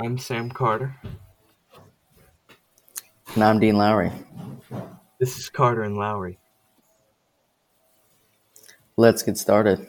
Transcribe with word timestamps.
I'm 0.00 0.16
Sam 0.16 0.48
Carter. 0.48 0.94
And 3.34 3.42
I'm 3.42 3.58
Dean 3.58 3.74
Lowry. 3.76 4.12
This 5.18 5.36
is 5.36 5.48
Carter 5.48 5.82
and 5.82 5.96
Lowry. 5.96 6.38
Let's 8.96 9.24
get 9.24 9.36
started. 9.36 9.88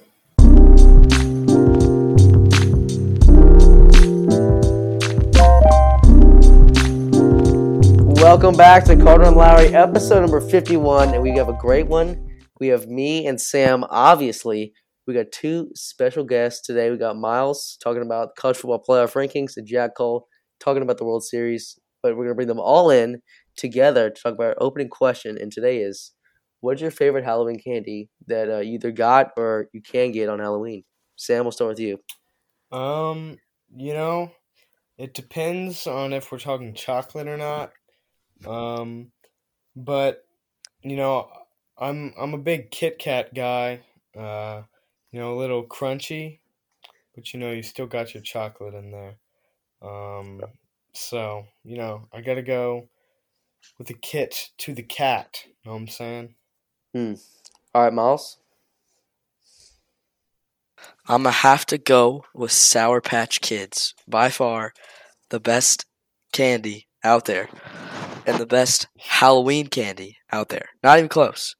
Welcome 8.17 8.57
back 8.57 8.85
to 8.85 8.97
Carter 8.99 9.25
and 9.25 9.35
Lowry, 9.37 9.75
episode 9.75 10.21
number 10.21 10.41
51, 10.41 11.13
and 11.13 11.21
we 11.21 11.37
have 11.37 11.49
a 11.49 11.57
great 11.61 11.85
one. 11.85 12.39
We 12.59 12.69
have 12.69 12.87
me 12.87 13.27
and 13.27 13.39
Sam, 13.39 13.85
obviously. 13.91 14.73
We 15.09 15.15
got 15.15 15.31
two 15.31 15.71
special 15.73 16.23
guests 16.23 16.61
today. 16.63 16.91
We 16.91 16.97
got 16.97 17.17
Miles 17.17 17.79
talking 17.83 18.03
about 18.03 18.35
college 18.35 18.57
football 18.57 18.85
playoff 18.87 19.13
rankings 19.13 19.57
and 19.57 19.65
Jack 19.65 19.95
Cole 19.97 20.27
talking 20.59 20.83
about 20.83 20.99
the 20.99 21.03
World 21.03 21.23
Series. 21.23 21.79
But 22.03 22.11
we're 22.11 22.25
going 22.25 22.29
to 22.29 22.35
bring 22.35 22.47
them 22.47 22.59
all 22.59 22.91
in 22.91 23.23
together 23.57 24.11
to 24.11 24.21
talk 24.21 24.35
about 24.35 24.49
our 24.49 24.55
opening 24.59 24.87
question. 24.87 25.35
And 25.35 25.51
today 25.51 25.79
is 25.79 26.11
what's 26.59 26.79
your 26.79 26.91
favorite 26.91 27.25
Halloween 27.25 27.59
candy 27.59 28.11
that 28.27 28.51
uh, 28.51 28.59
you 28.59 28.73
either 28.73 28.91
got 28.91 29.31
or 29.35 29.67
you 29.73 29.81
can 29.81 30.11
get 30.11 30.29
on 30.29 30.37
Halloween? 30.37 30.83
Sam, 31.15 31.43
we'll 31.43 31.53
start 31.53 31.69
with 31.69 31.79
you. 31.79 31.97
Um, 32.71 33.39
you 33.75 33.95
know, 33.95 34.31
it 34.99 35.15
depends 35.15 35.87
on 35.87 36.13
if 36.13 36.31
we're 36.31 36.37
talking 36.37 36.75
chocolate 36.75 37.27
or 37.27 37.35
not. 37.35 37.71
Um, 38.45 39.11
but 39.75 40.23
you 40.83 40.97
know, 40.97 41.31
I'm 41.79 42.13
I'm 42.15 42.35
a 42.35 42.37
big 42.37 42.69
Kit 42.69 42.99
Kat 42.99 43.33
guy. 43.33 43.79
Uh, 44.15 44.61
you 45.11 45.19
know, 45.19 45.33
a 45.33 45.39
little 45.39 45.65
crunchy, 45.65 46.39
but 47.15 47.33
you 47.33 47.39
know, 47.39 47.51
you 47.51 47.63
still 47.63 47.87
got 47.87 48.13
your 48.13 48.23
chocolate 48.23 48.73
in 48.73 48.91
there. 48.91 49.15
Um, 49.81 50.41
so 50.93 51.45
you 51.63 51.77
know, 51.77 52.07
I 52.13 52.21
gotta 52.21 52.41
go 52.41 52.89
with 53.77 53.87
the 53.87 53.93
kit 53.93 54.49
to 54.59 54.73
the 54.73 54.83
cat. 54.83 55.43
You 55.45 55.53
know 55.65 55.71
what 55.73 55.81
I'm 55.81 55.87
saying? 55.87 56.35
Hmm. 56.93 57.13
All 57.73 57.83
right, 57.83 57.93
Miles. 57.93 58.37
I'm 61.07 61.23
gonna 61.23 61.31
have 61.31 61.65
to 61.67 61.77
go 61.77 62.25
with 62.33 62.51
Sour 62.51 63.01
Patch 63.01 63.41
Kids. 63.41 63.93
By 64.07 64.29
far, 64.29 64.73
the 65.29 65.39
best 65.39 65.85
candy 66.31 66.87
out 67.03 67.25
there, 67.25 67.49
and 68.25 68.37
the 68.37 68.45
best 68.45 68.87
Halloween 68.97 69.67
candy 69.67 70.17
out 70.31 70.49
there. 70.49 70.69
Not 70.83 70.97
even 70.99 71.09
close. 71.09 71.55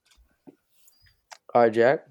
All 1.53 1.63
right, 1.63 1.73
Jack. 1.73 2.05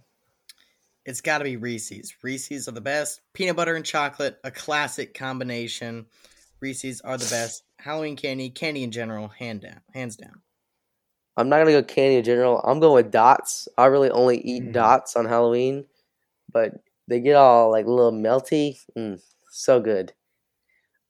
It's 1.08 1.22
got 1.22 1.38
to 1.38 1.44
be 1.44 1.56
Reese's. 1.56 2.14
Reese's 2.22 2.68
are 2.68 2.72
the 2.72 2.82
best. 2.82 3.22
Peanut 3.32 3.56
butter 3.56 3.74
and 3.74 3.84
chocolate, 3.84 4.38
a 4.44 4.50
classic 4.50 5.14
combination. 5.14 6.04
Reese's 6.60 7.00
are 7.00 7.16
the 7.16 7.24
best. 7.30 7.62
Halloween 7.78 8.14
candy, 8.14 8.50
candy 8.50 8.82
in 8.82 8.90
general, 8.90 9.28
hand 9.28 9.62
down, 9.62 9.80
hands 9.94 10.16
down. 10.16 10.42
I'm 11.34 11.48
not 11.48 11.60
gonna 11.60 11.70
go 11.70 11.82
candy 11.82 12.16
in 12.16 12.24
general. 12.24 12.60
I'm 12.62 12.78
going 12.78 13.04
with 13.04 13.10
dots. 13.10 13.68
I 13.78 13.86
really 13.86 14.10
only 14.10 14.38
eat 14.42 14.64
Mm. 14.64 14.72
dots 14.74 15.16
on 15.16 15.24
Halloween, 15.24 15.86
but 16.52 16.74
they 17.06 17.20
get 17.20 17.36
all 17.36 17.70
like 17.70 17.86
a 17.86 17.90
little 17.90 18.12
melty. 18.12 18.78
Mm, 18.94 19.18
so 19.48 19.80
good. 19.80 20.12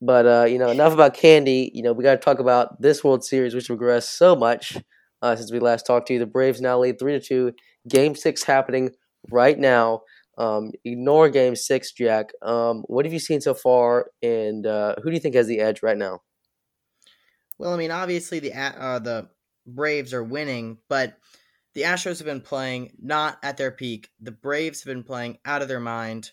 But 0.01 0.27
uh, 0.27 0.47
you 0.49 0.61
know, 0.61 0.71
enough 0.71 0.93
about 0.93 1.15
candy. 1.15 1.73
You 1.75 1.83
know, 1.83 1.93
we 1.93 2.05
got 2.05 2.13
to 2.13 2.25
talk 2.25 2.39
about 2.39 2.81
this 2.81 3.03
World 3.03 3.25
Series, 3.25 3.53
which 3.53 3.67
regressed 3.67 4.13
so 4.17 4.37
much 4.37 4.77
uh, 5.23 5.35
since 5.35 5.51
we 5.51 5.59
last 5.59 5.87
talked 5.87 6.07
to 6.07 6.13
you. 6.13 6.21
The 6.21 6.27
Braves 6.27 6.61
now 6.61 6.79
lead 6.79 7.01
three 7.01 7.19
to 7.19 7.21
two. 7.21 7.53
Game 7.89 8.15
six 8.15 8.45
happening 8.45 8.93
right 9.31 9.59
now. 9.59 10.03
Um, 10.37 10.71
ignore 10.85 11.29
Game 11.29 11.57
six, 11.57 11.93
Jack. 11.93 12.31
Um, 12.43 12.83
what 12.87 13.05
have 13.05 13.13
you 13.13 13.19
seen 13.19 13.41
so 13.41 13.55
far, 13.55 14.11
and 14.23 14.67
uh, 14.67 14.95
who 15.03 15.11
do 15.11 15.15
you 15.15 15.21
think 15.21 15.35
has 15.35 15.49
the 15.49 15.61
edge 15.61 15.83
right 15.83 15.97
now? 15.97 16.21
Well, 17.59 17.75
I 17.75 17.77
mean, 17.77 17.91
obviously 17.91 18.39
the 18.39 18.55
uh, 18.55 19.01
the 19.01 19.31
Braves 19.67 20.15
are 20.15 20.23
winning, 20.23 20.79
but 20.89 21.19
the 21.75 21.83
Astros 21.83 22.19
have 22.19 22.27
been 22.27 22.41
playing 22.41 22.93
not 23.01 23.39
at 23.43 23.57
their 23.57 23.73
peak. 23.73 24.11
The 24.21 24.33
Braves 24.33 24.83
have 24.83 24.93
been 24.93 25.05
playing 25.05 25.39
out 25.45 25.63
of 25.63 25.69
their 25.69 25.81
mind. 25.81 26.31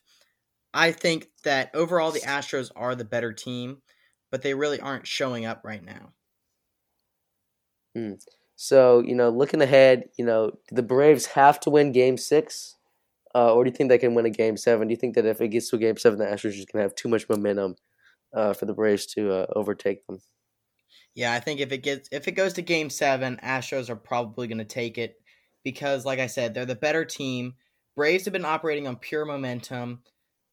I 0.74 0.92
think 0.92 1.28
that 1.44 1.72
overall 1.74 2.12
the 2.12 2.22
Astros 2.22 2.72
are 2.76 2.96
the 2.96 3.06
better 3.06 3.34
team, 3.34 3.82
but 4.30 4.42
they 4.42 4.54
really 4.54 4.80
aren't 4.80 5.08
showing 5.08 5.46
up 5.46 5.62
right 5.64 5.84
now. 5.84 6.14
So, 8.56 9.00
you 9.00 9.16
know, 9.16 9.30
looking 9.30 9.62
ahead, 9.62 10.10
you 10.18 10.26
know, 10.26 10.52
the 10.72 10.84
Braves 10.84 11.26
have 11.28 11.60
to 11.62 11.70
win 11.70 11.92
game 11.92 12.18
six? 12.18 12.75
Uh, 13.36 13.54
or 13.54 13.66
do 13.66 13.70
you 13.70 13.76
think 13.76 13.90
they 13.90 13.98
can 13.98 14.16
win 14.16 14.26
a 14.26 14.30
game 14.30 14.56
seven? 14.56 14.88
Do 14.88 14.94
you 14.94 14.98
think 14.98 15.16
that 15.16 15.26
if 15.26 15.42
it 15.42 15.50
gets 15.50 15.70
to 15.70 15.78
game 15.78 15.98
seven, 15.98 16.18
the 16.18 16.26
Astros 16.26 16.46
are 16.46 16.52
just 16.52 16.72
going 16.72 16.82
to 16.82 16.84
have 16.84 16.96
too 16.96 17.10
much 17.10 17.28
momentum 17.28 17.76
uh, 18.34 18.54
for 18.54 18.66
the 18.66 18.74
Braves 18.74 19.06
to 19.08 19.30
uh, 19.30 19.46
overtake 19.54 20.08
them? 20.08 20.22
Yeah, 21.16 21.34
I 21.34 21.42
think 21.42 21.60
if 21.60 21.74
it 21.74 21.80
gets 21.80 22.08
if 22.14 22.30
it 22.30 22.32
goes 22.32 22.54
to 22.54 22.62
game 22.62 22.90
seven, 22.90 23.38
Astros 23.44 23.90
are 23.90 23.98
probably 23.98 24.48
going 24.48 24.60
to 24.60 24.64
take 24.66 24.98
it 24.98 25.18
because, 25.66 26.06
like 26.06 26.20
I 26.20 26.28
said, 26.28 26.54
they're 26.54 26.66
the 26.66 26.76
better 26.76 27.04
team. 27.04 27.56
Braves 27.98 28.24
have 28.24 28.32
been 28.32 28.46
operating 28.46 28.88
on 28.88 28.96
pure 28.96 29.26
momentum. 29.26 30.02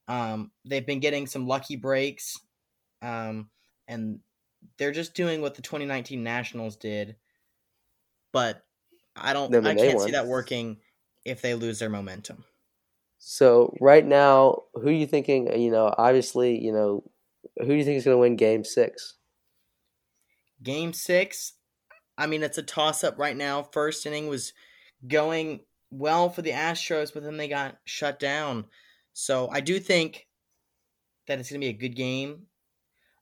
Um, 0.08 0.50
they've 0.64 0.86
been 0.86 1.00
getting 1.00 1.28
some 1.28 1.46
lucky 1.46 1.76
breaks, 1.76 2.36
um, 3.00 3.48
and 3.86 4.18
they're 4.78 4.92
just 4.92 5.14
doing 5.14 5.40
what 5.40 5.54
the 5.54 5.62
2019 5.62 6.22
Nationals 6.22 6.76
did. 6.76 7.14
But 8.32 8.64
I 9.14 9.32
don't, 9.32 9.54
I 9.54 9.74
can't 9.74 10.00
see 10.00 10.12
that 10.12 10.26
working 10.26 10.78
if 11.24 11.42
they 11.42 11.54
lose 11.54 11.78
their 11.78 11.90
momentum. 11.90 12.44
So, 13.24 13.72
right 13.80 14.04
now, 14.04 14.64
who 14.74 14.88
are 14.88 14.90
you 14.90 15.06
thinking, 15.06 15.56
you 15.58 15.70
know, 15.70 15.94
obviously, 15.96 16.60
you 16.60 16.72
know, 16.72 17.04
who 17.56 17.68
do 17.68 17.74
you 17.74 17.84
think 17.84 17.98
is 17.98 18.04
going 18.04 18.16
to 18.16 18.20
win 18.20 18.34
game 18.34 18.64
six? 18.64 19.14
Game 20.60 20.92
six, 20.92 21.52
I 22.18 22.26
mean, 22.26 22.42
it's 22.42 22.58
a 22.58 22.64
toss 22.64 23.04
up 23.04 23.20
right 23.20 23.36
now. 23.36 23.62
First 23.62 24.04
inning 24.06 24.26
was 24.26 24.52
going 25.06 25.60
well 25.92 26.30
for 26.30 26.42
the 26.42 26.50
Astros, 26.50 27.14
but 27.14 27.22
then 27.22 27.36
they 27.36 27.46
got 27.46 27.76
shut 27.84 28.18
down. 28.18 28.64
So 29.12 29.48
I 29.52 29.60
do 29.60 29.78
think 29.78 30.26
that 31.28 31.38
it's 31.38 31.48
going 31.48 31.60
to 31.60 31.64
be 31.64 31.70
a 31.70 31.74
good 31.74 31.94
game. 31.94 32.46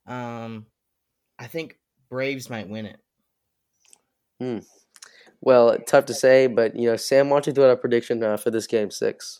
Um, 0.07 0.65
I 1.37 1.45
think 1.45 1.77
Braves 2.09 2.49
might 2.49 2.67
win 2.67 2.87
it. 2.87 2.99
Hmm. 4.39 4.59
Well, 5.41 5.77
tough 5.85 6.05
to 6.05 6.15
say, 6.15 6.47
but, 6.47 6.75
you 6.75 6.89
know, 6.89 6.95
Sam, 6.95 7.29
why 7.29 7.35
don't 7.35 7.47
you 7.47 7.53
throw 7.53 7.65
out 7.65 7.73
a 7.73 7.77
prediction 7.77 8.23
uh, 8.23 8.37
for 8.37 8.49
this 8.49 8.65
game 8.65 8.89
six? 8.89 9.37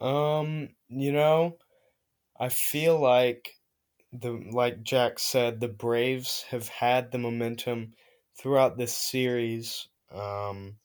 Um, 0.00 0.70
you 0.88 1.12
know, 1.12 1.58
I 2.38 2.48
feel 2.48 2.98
like 2.98 3.54
the 4.12 4.32
like 4.52 4.82
Jack 4.82 5.18
said, 5.18 5.60
the 5.60 5.68
Braves 5.68 6.44
have 6.50 6.68
had 6.68 7.12
the 7.12 7.18
momentum 7.18 7.92
throughout 8.38 8.78
this 8.78 8.94
series. 8.94 9.88
Um, 10.12 10.76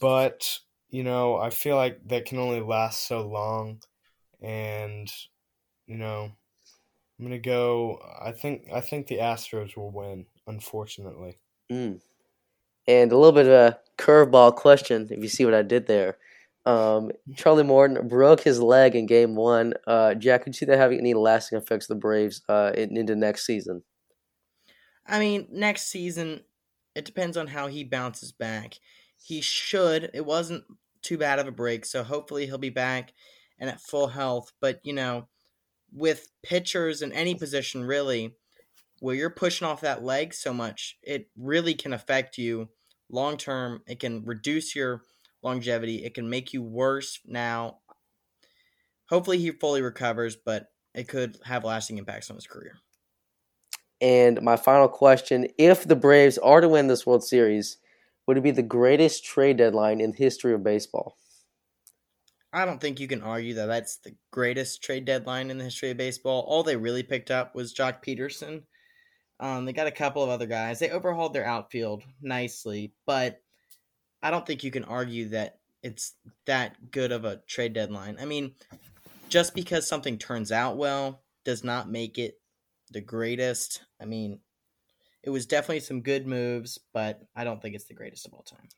but 0.00 0.58
you 0.90 1.04
know, 1.04 1.36
I 1.36 1.50
feel 1.50 1.76
like 1.76 2.00
that 2.06 2.26
can 2.26 2.38
only 2.38 2.60
last 2.60 3.06
so 3.06 3.26
long, 3.26 3.80
and 4.40 5.10
you 5.86 5.96
know, 5.96 6.30
I'm 7.18 7.24
gonna 7.24 7.38
go. 7.38 8.00
I 8.20 8.32
think 8.32 8.68
I 8.72 8.80
think 8.80 9.06
the 9.06 9.18
Astros 9.18 9.76
will 9.76 9.90
win. 9.90 10.26
Unfortunately, 10.46 11.38
Mm. 11.70 12.00
And 12.86 13.12
a 13.12 13.16
little 13.16 13.32
bit 13.32 13.46
of 13.46 13.52
a 13.52 13.78
curveball 13.98 14.56
question, 14.56 15.08
if 15.10 15.22
you 15.22 15.28
see 15.28 15.44
what 15.44 15.54
I 15.54 15.62
did 15.62 15.86
there. 15.86 16.16
Um, 16.68 17.12
Charlie 17.34 17.64
Morton 17.64 18.08
broke 18.08 18.40
his 18.40 18.60
leg 18.60 18.94
in 18.94 19.06
game 19.06 19.34
one. 19.36 19.72
Uh, 19.86 20.12
Jack, 20.12 20.42
could 20.42 20.54
you 20.54 20.58
see 20.58 20.66
that 20.66 20.76
having 20.76 20.98
any 20.98 21.14
lasting 21.14 21.56
effects 21.56 21.86
the 21.86 21.94
Braves 21.94 22.42
uh, 22.46 22.72
in, 22.74 22.94
into 22.94 23.16
next 23.16 23.46
season? 23.46 23.82
I 25.06 25.18
mean, 25.18 25.48
next 25.50 25.88
season, 25.90 26.42
it 26.94 27.06
depends 27.06 27.38
on 27.38 27.46
how 27.46 27.68
he 27.68 27.84
bounces 27.84 28.32
back. 28.32 28.74
He 29.16 29.40
should. 29.40 30.10
It 30.12 30.26
wasn't 30.26 30.64
too 31.00 31.16
bad 31.16 31.38
of 31.38 31.46
a 31.46 31.52
break, 31.52 31.86
so 31.86 32.02
hopefully 32.02 32.44
he'll 32.44 32.58
be 32.58 32.68
back 32.68 33.14
and 33.58 33.70
at 33.70 33.80
full 33.80 34.08
health. 34.08 34.52
But, 34.60 34.80
you 34.82 34.92
know, 34.92 35.26
with 35.90 36.28
pitchers 36.42 37.00
in 37.00 37.12
any 37.12 37.34
position, 37.34 37.82
really, 37.82 38.36
where 39.00 39.14
you're 39.14 39.30
pushing 39.30 39.66
off 39.66 39.80
that 39.80 40.04
leg 40.04 40.34
so 40.34 40.52
much, 40.52 40.98
it 41.02 41.30
really 41.34 41.72
can 41.72 41.94
affect 41.94 42.36
you 42.36 42.68
long 43.10 43.38
term. 43.38 43.80
It 43.86 44.00
can 44.00 44.22
reduce 44.26 44.76
your 44.76 45.00
longevity, 45.42 46.04
it 46.04 46.14
can 46.14 46.28
make 46.28 46.52
you 46.52 46.62
worse 46.62 47.20
now. 47.26 47.78
Hopefully 49.08 49.38
he 49.38 49.50
fully 49.50 49.82
recovers, 49.82 50.36
but 50.36 50.66
it 50.94 51.08
could 51.08 51.38
have 51.44 51.64
lasting 51.64 51.98
impacts 51.98 52.30
on 52.30 52.36
his 52.36 52.46
career. 52.46 52.76
And 54.00 54.40
my 54.42 54.56
final 54.56 54.88
question 54.88 55.48
if 55.58 55.84
the 55.84 55.96
Braves 55.96 56.38
are 56.38 56.60
to 56.60 56.68
win 56.68 56.86
this 56.86 57.06
World 57.06 57.24
Series, 57.24 57.78
would 58.26 58.36
it 58.36 58.42
be 58.42 58.50
the 58.50 58.62
greatest 58.62 59.24
trade 59.24 59.56
deadline 59.56 60.00
in 60.00 60.12
the 60.12 60.16
history 60.16 60.52
of 60.52 60.62
baseball? 60.62 61.16
I 62.52 62.64
don't 62.64 62.80
think 62.80 62.98
you 62.98 63.08
can 63.08 63.22
argue 63.22 63.54
that 63.54 63.66
that's 63.66 63.98
the 63.98 64.14
greatest 64.30 64.82
trade 64.82 65.04
deadline 65.04 65.50
in 65.50 65.58
the 65.58 65.64
history 65.64 65.90
of 65.90 65.96
baseball. 65.96 66.44
All 66.46 66.62
they 66.62 66.76
really 66.76 67.02
picked 67.02 67.30
up 67.30 67.54
was 67.54 67.74
Joc 67.74 68.02
Pederson. 68.02 68.62
Um, 69.40 69.64
they 69.64 69.72
got 69.72 69.86
a 69.86 69.92
couple 69.92 70.22
of 70.22 70.30
other 70.30 70.46
guys. 70.46 70.78
They 70.78 70.90
overhauled 70.90 71.34
their 71.34 71.46
outfield 71.46 72.02
nicely, 72.20 72.92
but 73.06 73.40
I 74.22 74.30
don't 74.30 74.46
think 74.46 74.64
you 74.64 74.70
can 74.70 74.84
argue 74.84 75.28
that 75.30 75.58
it's 75.82 76.14
that 76.46 76.90
good 76.90 77.12
of 77.12 77.24
a 77.24 77.40
trade 77.46 77.72
deadline. 77.72 78.16
I 78.20 78.24
mean, 78.24 78.54
just 79.28 79.54
because 79.54 79.86
something 79.86 80.18
turns 80.18 80.50
out 80.50 80.76
well 80.76 81.22
does 81.44 81.62
not 81.62 81.90
make 81.90 82.18
it 82.18 82.40
the 82.90 83.00
greatest. 83.00 83.82
I 84.00 84.04
mean, 84.04 84.40
it 85.22 85.30
was 85.30 85.46
definitely 85.46 85.80
some 85.80 86.00
good 86.00 86.26
moves, 86.26 86.78
but 86.92 87.20
I 87.36 87.44
don't 87.44 87.60
think 87.60 87.74
it's 87.74 87.84
the 87.84 87.94
greatest 87.94 88.26
of 88.26 88.34
all 88.34 88.42
time. 88.42 88.68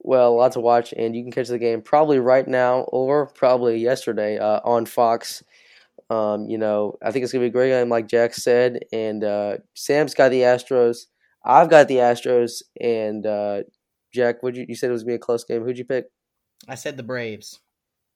Well, 0.00 0.32
a 0.32 0.34
lot 0.34 0.52
to 0.52 0.60
watch, 0.60 0.92
and 0.96 1.14
you 1.14 1.22
can 1.22 1.32
catch 1.32 1.48
the 1.48 1.58
game 1.58 1.82
probably 1.82 2.18
right 2.18 2.46
now 2.46 2.80
or 2.82 3.26
probably 3.26 3.78
yesterday 3.78 4.38
uh, 4.38 4.60
on 4.64 4.86
Fox. 4.86 5.42
Um, 6.10 6.48
you 6.48 6.56
know, 6.56 6.96
I 7.02 7.10
think 7.10 7.24
it's 7.24 7.32
gonna 7.32 7.42
be 7.44 7.48
a 7.48 7.50
great 7.50 7.70
game, 7.70 7.88
like 7.88 8.06
Jack 8.06 8.34
said. 8.34 8.80
And 8.92 9.24
uh, 9.24 9.58
Sam's 9.74 10.14
got 10.14 10.30
the 10.30 10.42
Astros. 10.42 11.06
I've 11.44 11.68
got 11.68 11.88
the 11.88 11.96
Astros, 11.96 12.62
and 12.80 13.26
uh, 13.26 13.62
Jack, 14.12 14.42
would 14.42 14.56
you 14.56 14.66
you 14.68 14.74
said 14.74 14.90
it 14.90 14.92
was 14.92 15.02
gonna 15.02 15.12
be 15.12 15.16
a 15.16 15.18
close 15.18 15.44
game? 15.44 15.62
Who'd 15.62 15.78
you 15.78 15.84
pick? 15.84 16.06
I 16.68 16.74
said 16.74 16.96
the 16.96 17.02
Braves. 17.02 17.60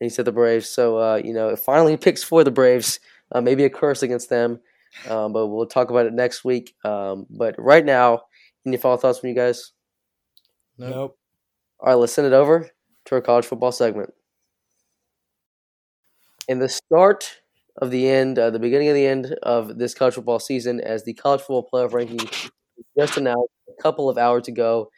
And 0.00 0.10
he 0.10 0.14
said 0.14 0.24
the 0.24 0.32
Braves. 0.32 0.68
So 0.68 0.98
uh, 0.98 1.20
you 1.22 1.32
know, 1.32 1.54
finally 1.56 1.96
picks 1.96 2.22
for 2.22 2.44
the 2.44 2.50
Braves. 2.50 3.00
Uh, 3.34 3.40
maybe 3.40 3.64
a 3.64 3.70
curse 3.70 4.02
against 4.02 4.28
them, 4.28 4.60
um, 5.08 5.32
but 5.32 5.46
we'll 5.46 5.66
talk 5.66 5.88
about 5.88 6.04
it 6.04 6.12
next 6.12 6.44
week. 6.44 6.74
Um, 6.84 7.26
but 7.30 7.54
right 7.56 7.84
now, 7.84 8.22
any 8.66 8.76
final 8.76 8.98
thoughts 8.98 9.20
from 9.20 9.30
you 9.30 9.34
guys? 9.34 9.72
Nope. 10.76 11.16
All 11.80 11.88
right, 11.88 11.94
let's 11.94 12.12
send 12.12 12.26
it 12.26 12.34
over 12.34 12.68
to 13.06 13.14
our 13.14 13.20
college 13.20 13.46
football 13.46 13.72
segment. 13.72 14.12
In 16.46 16.58
the 16.58 16.68
start 16.68 17.40
of 17.80 17.90
the 17.90 18.08
end, 18.08 18.38
uh, 18.38 18.50
the 18.50 18.58
beginning 18.58 18.88
of 18.88 18.94
the 18.94 19.06
end 19.06 19.34
of 19.42 19.78
this 19.78 19.94
college 19.94 20.14
football 20.14 20.38
season, 20.38 20.80
as 20.80 21.04
the 21.04 21.14
college 21.14 21.40
football 21.40 21.68
playoff 21.72 21.92
ranking 21.92 22.20
just 22.98 23.16
announced 23.16 23.52
a 23.68 23.82
couple 23.82 24.10
of 24.10 24.18
hours 24.18 24.48
ago, 24.48 24.90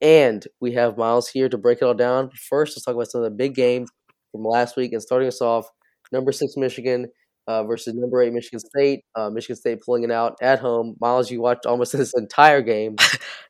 and 0.00 0.46
we 0.60 0.72
have 0.72 0.98
Miles 0.98 1.28
here 1.28 1.48
to 1.48 1.58
break 1.58 1.78
it 1.78 1.84
all 1.84 1.94
down. 1.94 2.30
First, 2.48 2.76
let's 2.76 2.84
talk 2.84 2.94
about 2.94 3.10
some 3.10 3.22
of 3.22 3.30
the 3.30 3.36
big 3.36 3.54
games 3.54 3.90
from 4.32 4.44
last 4.44 4.76
week, 4.76 4.92
and 4.92 5.02
starting 5.02 5.28
us 5.28 5.40
off, 5.40 5.66
number 6.12 6.32
six 6.32 6.56
Michigan 6.56 7.08
uh, 7.46 7.64
versus 7.64 7.94
number 7.94 8.22
eight 8.22 8.32
Michigan 8.32 8.60
State. 8.60 9.04
Uh, 9.14 9.28
Michigan 9.30 9.56
State 9.56 9.80
pulling 9.84 10.04
it 10.04 10.10
out 10.10 10.36
at 10.40 10.60
home. 10.60 10.96
Miles, 11.00 11.30
you 11.30 11.40
watched 11.40 11.66
almost 11.66 11.92
this 11.96 12.14
entire 12.14 12.62
game. 12.62 12.96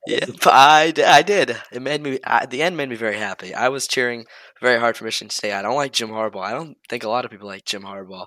Yeah, 0.06 0.24
I, 0.46 0.94
I 1.06 1.20
did. 1.20 1.58
It 1.70 1.82
made 1.82 2.02
me 2.02 2.20
at 2.24 2.50
the 2.50 2.62
end 2.62 2.74
made 2.74 2.88
me 2.88 2.96
very 2.96 3.18
happy. 3.18 3.54
I 3.54 3.68
was 3.68 3.86
cheering 3.86 4.24
very 4.58 4.80
hard 4.80 4.96
for 4.96 5.04
Michigan 5.04 5.28
State. 5.28 5.52
I 5.52 5.60
don't 5.60 5.76
like 5.76 5.92
Jim 5.92 6.08
Harbaugh. 6.08 6.42
I 6.42 6.52
don't 6.52 6.78
think 6.88 7.04
a 7.04 7.08
lot 7.10 7.26
of 7.26 7.30
people 7.30 7.46
like 7.46 7.66
Jim 7.66 7.82
Harbaugh, 7.82 8.24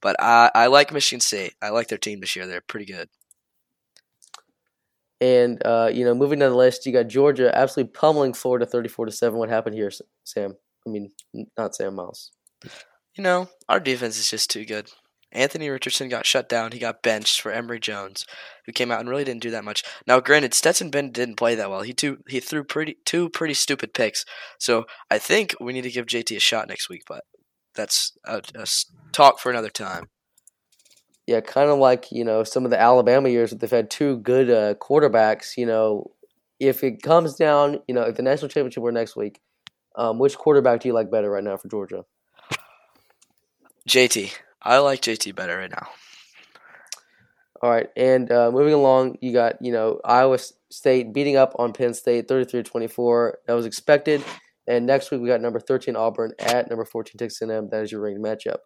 but 0.00 0.14
I 0.20 0.52
I 0.54 0.66
like 0.68 0.92
Michigan 0.92 1.18
State. 1.18 1.54
I 1.60 1.70
like 1.70 1.88
their 1.88 1.98
team 1.98 2.20
this 2.20 2.36
year. 2.36 2.46
They're 2.46 2.60
pretty 2.60 2.86
good. 2.86 3.08
And 5.20 5.62
uh, 5.64 5.90
you 5.92 6.04
know, 6.04 6.14
moving 6.14 6.38
down 6.38 6.50
the 6.50 6.56
list, 6.56 6.86
you 6.86 6.92
got 6.92 7.08
Georgia 7.08 7.50
absolutely 7.56 7.92
pummeling 7.92 8.34
Florida, 8.34 8.66
thirty-four 8.66 9.06
to 9.06 9.12
seven. 9.12 9.38
What 9.38 9.48
happened 9.48 9.74
here, 9.74 9.90
Sam? 10.24 10.56
I 10.86 10.90
mean, 10.90 11.12
not 11.56 11.74
Sam 11.74 11.94
Miles. 11.94 12.32
You 13.16 13.24
know, 13.24 13.48
our 13.68 13.80
defense 13.80 14.18
is 14.18 14.30
just 14.30 14.50
too 14.50 14.64
good. 14.64 14.90
Anthony 15.32 15.68
Richardson 15.68 16.08
got 16.08 16.26
shut 16.26 16.48
down. 16.48 16.72
He 16.72 16.78
got 16.78 17.02
benched 17.02 17.40
for 17.40 17.50
Emory 17.50 17.80
Jones, 17.80 18.24
who 18.64 18.72
came 18.72 18.90
out 18.90 19.00
and 19.00 19.08
really 19.08 19.24
didn't 19.24 19.42
do 19.42 19.50
that 19.50 19.64
much. 19.64 19.82
Now, 20.06 20.20
granted, 20.20 20.54
Stetson 20.54 20.90
Bennett 20.90 21.12
didn't 21.12 21.36
play 21.36 21.54
that 21.56 21.70
well. 21.70 21.82
He 21.82 21.92
too, 21.92 22.18
he 22.28 22.40
threw 22.40 22.64
pretty 22.64 22.96
two 23.04 23.28
pretty 23.28 23.54
stupid 23.54 23.92
picks. 23.92 24.24
So 24.58 24.84
I 25.10 25.18
think 25.18 25.54
we 25.60 25.72
need 25.72 25.82
to 25.82 25.90
give 25.90 26.06
JT 26.06 26.36
a 26.36 26.40
shot 26.40 26.68
next 26.68 26.88
week. 26.88 27.02
But 27.06 27.24
that's 27.74 28.16
a 28.24 28.42
talk 29.12 29.38
for 29.38 29.50
another 29.50 29.70
time. 29.70 30.08
Yeah, 31.26 31.40
kind 31.40 31.70
of 31.70 31.78
like 31.78 32.12
you 32.12 32.24
know 32.24 32.44
some 32.44 32.64
of 32.64 32.70
the 32.70 32.80
Alabama 32.80 33.28
years 33.28 33.50
that 33.50 33.60
they've 33.60 33.70
had 33.70 33.90
two 33.90 34.18
good 34.18 34.50
uh, 34.50 34.74
quarterbacks. 34.74 35.56
You 35.56 35.66
know, 35.66 36.12
if 36.60 36.84
it 36.84 37.02
comes 37.02 37.34
down, 37.34 37.80
you 37.88 37.94
know, 37.94 38.02
if 38.02 38.16
the 38.16 38.22
national 38.22 38.48
championship 38.48 38.82
were 38.82 38.92
next 38.92 39.16
week, 39.16 39.40
um, 39.96 40.18
which 40.18 40.36
quarterback 40.36 40.80
do 40.80 40.88
you 40.88 40.94
like 40.94 41.10
better 41.10 41.30
right 41.30 41.42
now 41.42 41.56
for 41.56 41.68
Georgia? 41.68 42.04
JT, 43.88 44.32
I 44.62 44.78
like 44.78 45.00
JT 45.00 45.34
better 45.34 45.56
right 45.56 45.70
now. 45.70 45.88
All 47.62 47.70
right, 47.70 47.88
and 47.96 48.30
uh, 48.30 48.50
moving 48.52 48.74
along, 48.74 49.16
you 49.20 49.32
got 49.32 49.56
you 49.60 49.72
know 49.72 50.00
Iowa 50.04 50.38
State 50.70 51.12
beating 51.12 51.36
up 51.36 51.54
on 51.58 51.72
Penn 51.72 51.94
State, 51.94 52.28
33-24. 52.28 53.32
That 53.46 53.54
was 53.54 53.66
expected. 53.66 54.22
And 54.68 54.86
next 54.86 55.10
week 55.10 55.20
we 55.20 55.28
got 55.28 55.40
number 55.40 55.60
thirteen 55.60 55.96
Auburn 55.96 56.32
at 56.38 56.68
number 56.68 56.84
fourteen 56.84 57.18
Texas 57.18 57.40
A&M. 57.42 57.68
That 57.70 57.82
is 57.82 57.92
your 57.92 58.00
ranked 58.00 58.20
matchup. 58.20 58.58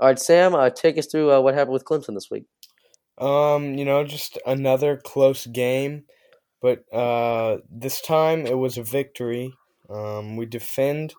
All 0.00 0.08
right, 0.08 0.18
Sam, 0.18 0.54
uh, 0.54 0.70
take 0.70 0.98
us 0.98 1.06
through 1.06 1.32
uh, 1.32 1.40
what 1.40 1.54
happened 1.54 1.74
with 1.74 1.84
Clemson 1.84 2.14
this 2.14 2.30
week. 2.30 2.44
Um, 3.18 3.74
you 3.74 3.84
know, 3.84 4.04
just 4.04 4.38
another 4.46 4.96
close 4.96 5.46
game, 5.46 6.04
but 6.60 6.84
uh, 6.92 7.58
this 7.70 8.00
time 8.00 8.46
it 8.46 8.58
was 8.58 8.78
a 8.78 8.82
victory. 8.82 9.54
Um, 9.88 10.36
we 10.36 10.46
defend 10.46 11.14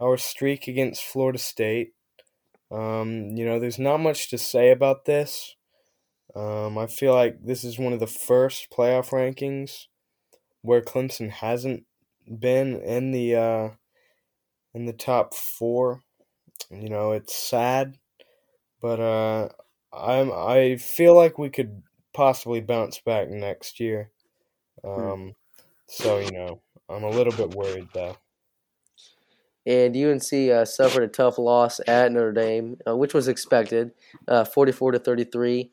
our 0.00 0.16
streak 0.16 0.68
against 0.68 1.02
Florida 1.02 1.38
State. 1.38 1.94
Um, 2.70 3.30
you 3.36 3.44
know, 3.44 3.58
there's 3.58 3.78
not 3.78 3.98
much 3.98 4.30
to 4.30 4.38
say 4.38 4.70
about 4.70 5.04
this. 5.04 5.56
Um, 6.36 6.76
I 6.78 6.86
feel 6.86 7.14
like 7.14 7.42
this 7.42 7.64
is 7.64 7.78
one 7.78 7.92
of 7.92 8.00
the 8.00 8.06
first 8.06 8.68
playoff 8.70 9.10
rankings 9.10 9.86
where 10.62 10.82
Clemson 10.82 11.30
hasn't 11.30 11.84
been 12.38 12.76
in 12.82 13.12
the 13.12 13.34
uh, 13.34 13.68
in 14.74 14.84
the 14.84 14.92
top 14.92 15.34
four. 15.34 16.02
You 16.70 16.90
know, 16.90 17.12
it's 17.12 17.34
sad, 17.34 17.96
but 18.80 19.00
uh, 19.00 19.48
I'm 19.92 20.32
I 20.32 20.76
feel 20.76 21.14
like 21.14 21.38
we 21.38 21.50
could 21.50 21.82
possibly 22.12 22.60
bounce 22.60 23.00
back 23.00 23.28
next 23.28 23.80
year. 23.80 24.10
Um, 24.84 25.34
so 25.86 26.18
you 26.18 26.30
know, 26.30 26.60
I'm 26.88 27.04
a 27.04 27.10
little 27.10 27.32
bit 27.32 27.54
worried 27.54 27.88
though. 27.94 28.16
And 29.66 29.94
UNC 29.94 30.32
uh, 30.32 30.64
suffered 30.64 31.02
a 31.02 31.08
tough 31.08 31.36
loss 31.36 31.78
at 31.86 32.10
Notre 32.10 32.32
Dame, 32.32 32.78
uh, 32.88 32.96
which 32.96 33.12
was 33.12 33.28
expected, 33.28 33.90
uh, 34.26 34.44
44 34.44 34.92
to 34.92 34.98
33. 34.98 35.70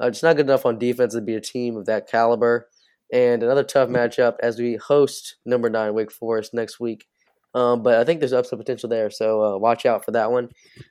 Uh, 0.00 0.10
just 0.10 0.24
not 0.24 0.34
good 0.34 0.46
enough 0.46 0.66
on 0.66 0.80
defense 0.80 1.14
to 1.14 1.20
be 1.20 1.36
a 1.36 1.40
team 1.40 1.76
of 1.76 1.86
that 1.86 2.08
caliber. 2.08 2.68
And 3.12 3.44
another 3.44 3.62
tough 3.62 3.88
matchup 3.88 4.34
as 4.40 4.58
we 4.58 4.74
host 4.74 5.36
number 5.46 5.70
nine 5.70 5.94
Wake 5.94 6.10
Forest 6.10 6.54
next 6.54 6.80
week. 6.80 7.06
Um, 7.54 7.84
but 7.84 7.94
I 8.00 8.04
think 8.04 8.18
there's 8.18 8.32
upside 8.32 8.58
potential 8.58 8.88
there, 8.88 9.10
so 9.10 9.42
uh, 9.42 9.56
watch 9.56 9.86
out 9.86 10.04
for 10.04 10.10
that 10.10 10.32
one. 10.32 10.50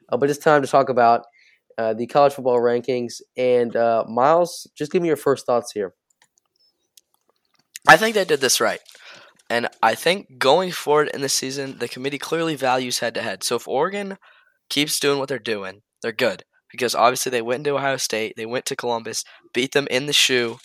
Uh, 0.10 0.18
but 0.18 0.30
it's 0.30 0.40
time 0.40 0.62
to 0.62 0.68
talk 0.68 0.88
about 0.88 1.26
uh, 1.78 1.94
the 1.94 2.08
college 2.08 2.34
football 2.34 2.60
rankings. 2.60 3.22
And 3.38 3.76
uh, 3.76 4.06
Miles, 4.08 4.68
just 4.76 4.92
give 4.92 5.02
me 5.02 5.08
your 5.08 5.18
first 5.18 5.46
thoughts 5.46 5.72
here. 5.72 5.94
I 7.88 7.98
think 7.98 8.16
they 8.16 8.26
did 8.26 8.42
this 8.42 8.60
right. 8.60 8.80
And 9.50 9.68
I 9.84 9.94
think 9.94 10.40
going 10.40 10.72
forward 10.72 11.10
in 11.14 11.22
the 11.22 11.30
season, 11.30 11.78
the 11.78 11.88
committee 11.88 12.18
clearly 12.18 12.56
values 12.56 13.00
head 13.00 13.14
to 13.16 13.22
head. 13.22 13.44
So 13.44 13.56
if 13.56 13.68
Oregon 13.68 14.18
keeps 14.70 15.00
doing 15.00 15.20
what 15.20 15.30
they're 15.30 15.38
doing, 15.38 15.82
they're 16.02 16.12
good. 16.12 16.44
Because 16.72 16.96
obviously 16.96 17.30
they 17.30 17.44
went 17.44 17.60
into 17.60 17.76
Ohio 17.78 17.98
State, 17.98 18.34
they 18.36 18.46
went 18.46 18.66
to 18.66 18.76
Columbus, 18.76 19.24
beat 19.54 19.74
them 19.74 19.88
in 19.92 20.08
the 20.08 20.14
shoe. 20.14 20.58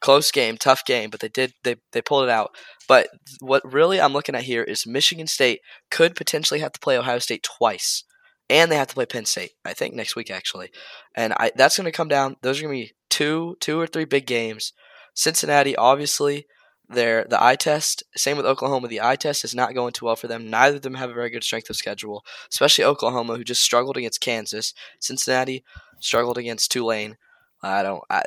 Close 0.00 0.30
game, 0.30 0.58
tough 0.58 0.84
game, 0.84 1.08
but 1.08 1.20
they 1.20 1.28
did 1.28 1.54
they, 1.62 1.76
they 1.92 2.02
pulled 2.02 2.24
it 2.24 2.28
out. 2.30 2.50
But 2.86 3.08
what 3.40 3.62
really 3.64 3.98
I'm 3.98 4.12
looking 4.12 4.34
at 4.34 4.42
here 4.42 4.62
is 4.62 4.86
Michigan 4.86 5.26
State 5.26 5.60
could 5.90 6.14
potentially 6.14 6.60
have 6.60 6.72
to 6.72 6.80
play 6.80 6.98
Ohio 6.98 7.20
State 7.20 7.42
twice. 7.42 8.04
And 8.50 8.70
they 8.70 8.76
have 8.76 8.88
to 8.88 8.94
play 8.94 9.06
Penn 9.06 9.24
State, 9.24 9.52
I 9.64 9.72
think, 9.72 9.94
next 9.94 10.16
week 10.16 10.30
actually. 10.30 10.70
And 11.14 11.32
I 11.34 11.52
that's 11.56 11.76
gonna 11.76 11.92
come 11.92 12.08
down. 12.08 12.36
Those 12.42 12.58
are 12.58 12.62
gonna 12.62 12.74
be 12.74 12.92
two 13.08 13.56
two 13.60 13.80
or 13.80 13.86
three 13.86 14.04
big 14.04 14.26
games. 14.26 14.72
Cincinnati, 15.14 15.76
obviously, 15.76 16.46
their 16.88 17.24
the 17.24 17.42
eye 17.42 17.56
test. 17.56 18.02
Same 18.16 18.36
with 18.36 18.46
Oklahoma. 18.46 18.88
The 18.88 19.00
eye 19.00 19.16
test 19.16 19.44
is 19.44 19.54
not 19.54 19.74
going 19.74 19.92
too 19.92 20.06
well 20.06 20.16
for 20.16 20.28
them. 20.28 20.50
Neither 20.50 20.76
of 20.76 20.82
them 20.82 20.94
have 20.94 21.10
a 21.10 21.14
very 21.14 21.30
good 21.30 21.44
strength 21.44 21.70
of 21.70 21.76
schedule, 21.76 22.24
especially 22.52 22.84
Oklahoma, 22.84 23.36
who 23.36 23.44
just 23.44 23.62
struggled 23.62 23.96
against 23.96 24.20
Kansas. 24.20 24.74
Cincinnati 25.00 25.64
struggled 26.00 26.36
against 26.36 26.70
Tulane. 26.70 27.16
I 27.62 27.82
don't. 27.82 28.02
I, 28.10 28.24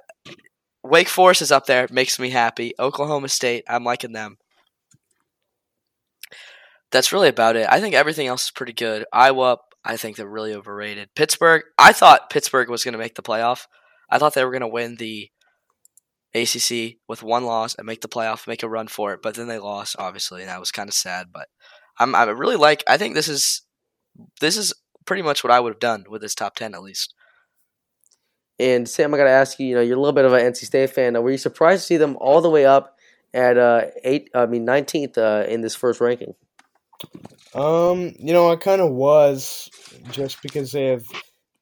Wake 0.83 1.09
Forest 1.09 1.41
is 1.41 1.51
up 1.51 1.65
there. 1.65 1.88
Makes 1.91 2.19
me 2.19 2.29
happy. 2.29 2.74
Oklahoma 2.79 3.29
State. 3.29 3.65
I'm 3.67 3.83
liking 3.83 4.13
them. 4.13 4.38
That's 6.91 7.12
really 7.12 7.27
about 7.29 7.57
it. 7.57 7.67
I 7.69 7.81
think 7.81 7.93
everything 7.93 8.27
else 8.27 8.45
is 8.45 8.51
pretty 8.51 8.74
good. 8.74 9.05
Iowa. 9.12 9.57
I 9.88 9.96
think 9.96 10.17
they're 10.17 10.27
really 10.27 10.53
overrated. 10.53 11.15
Pittsburgh. 11.15 11.63
I 11.77 11.94
thought 11.94 12.29
Pittsburgh 12.29 12.70
was 12.70 12.84
going 12.84 12.91
to 12.91 13.00
make 13.00 13.15
the 13.15 13.24
playoff. 13.24 13.67
I 14.10 14.20
thought 14.20 14.34
they 14.34 14.44
were 14.44 14.51
going 14.51 14.60
to 14.60 14.67
win 14.67 14.98
the 14.98 15.29
ACC 16.36 16.98
with 17.08 17.24
one 17.24 17.46
loss 17.46 17.74
and 17.74 17.88
make 17.88 18.01
the 18.01 18.10
playoff, 18.10 18.48
make 18.48 18.63
a 18.63 18.70
run 18.70 18.89
for 18.89 19.13
it. 19.13 19.22
But 19.24 19.36
then 19.36 19.48
they 19.48 19.60
lost, 19.60 19.96
obviously, 19.98 20.41
and 20.41 20.50
that 20.50 20.60
was 20.60 20.72
kind 20.72 20.89
of 20.89 20.94
sad. 20.94 21.27
But 21.32 21.48
I'm 21.98 22.13
I 22.15 22.25
really 22.25 22.58
like. 22.58 22.84
I 22.86 22.98
think 22.98 23.15
this 23.15 23.29
is 23.29 23.62
this 24.41 24.58
is 24.58 24.74
pretty 25.06 25.22
much 25.22 25.41
what 25.41 25.51
I 25.51 25.62
would 25.62 25.74
have 25.74 25.79
done 25.79 26.03
with 26.10 26.22
this 26.22 26.36
top 26.36 26.56
ten 26.56 26.75
at 26.75 26.84
least. 26.84 27.13
And 28.60 28.89
Sam, 28.89 29.13
I 29.13 29.17
got 29.17 29.24
to 29.24 29.29
ask 29.29 29.58
you, 29.58 29.67
you 29.67 29.75
know, 29.75 29.82
you're 29.82 29.96
a 29.96 30.00
little 30.01 30.13
bit 30.13 30.25
of 30.25 30.34
an 30.34 30.41
NC 30.41 30.65
State 30.65 30.89
fan. 30.89 31.13
Now, 31.13 31.22
were 31.22 31.32
you 31.32 31.38
surprised 31.38 31.84
to 31.84 31.86
see 31.86 31.98
them 31.98 32.17
all 32.20 32.41
the 32.41 32.50
way 32.50 32.65
up 32.65 32.98
at 33.34 33.58
uh, 33.58 33.84
eight? 34.03 34.29
I 34.34 34.48
mean, 34.48 34.65
19th 34.65 35.17
uh, 35.17 35.48
in 35.48 35.62
this 35.62 35.75
first 35.75 36.01
ranking? 36.01 36.34
Um, 37.54 38.13
you 38.20 38.34
know, 38.34 38.51
I 38.51 38.56
kind 38.56 38.82
of 38.82 38.92
was 38.92 39.70
just 40.12 40.42
because 40.42 40.72
they 40.72 40.88
have 40.88 41.06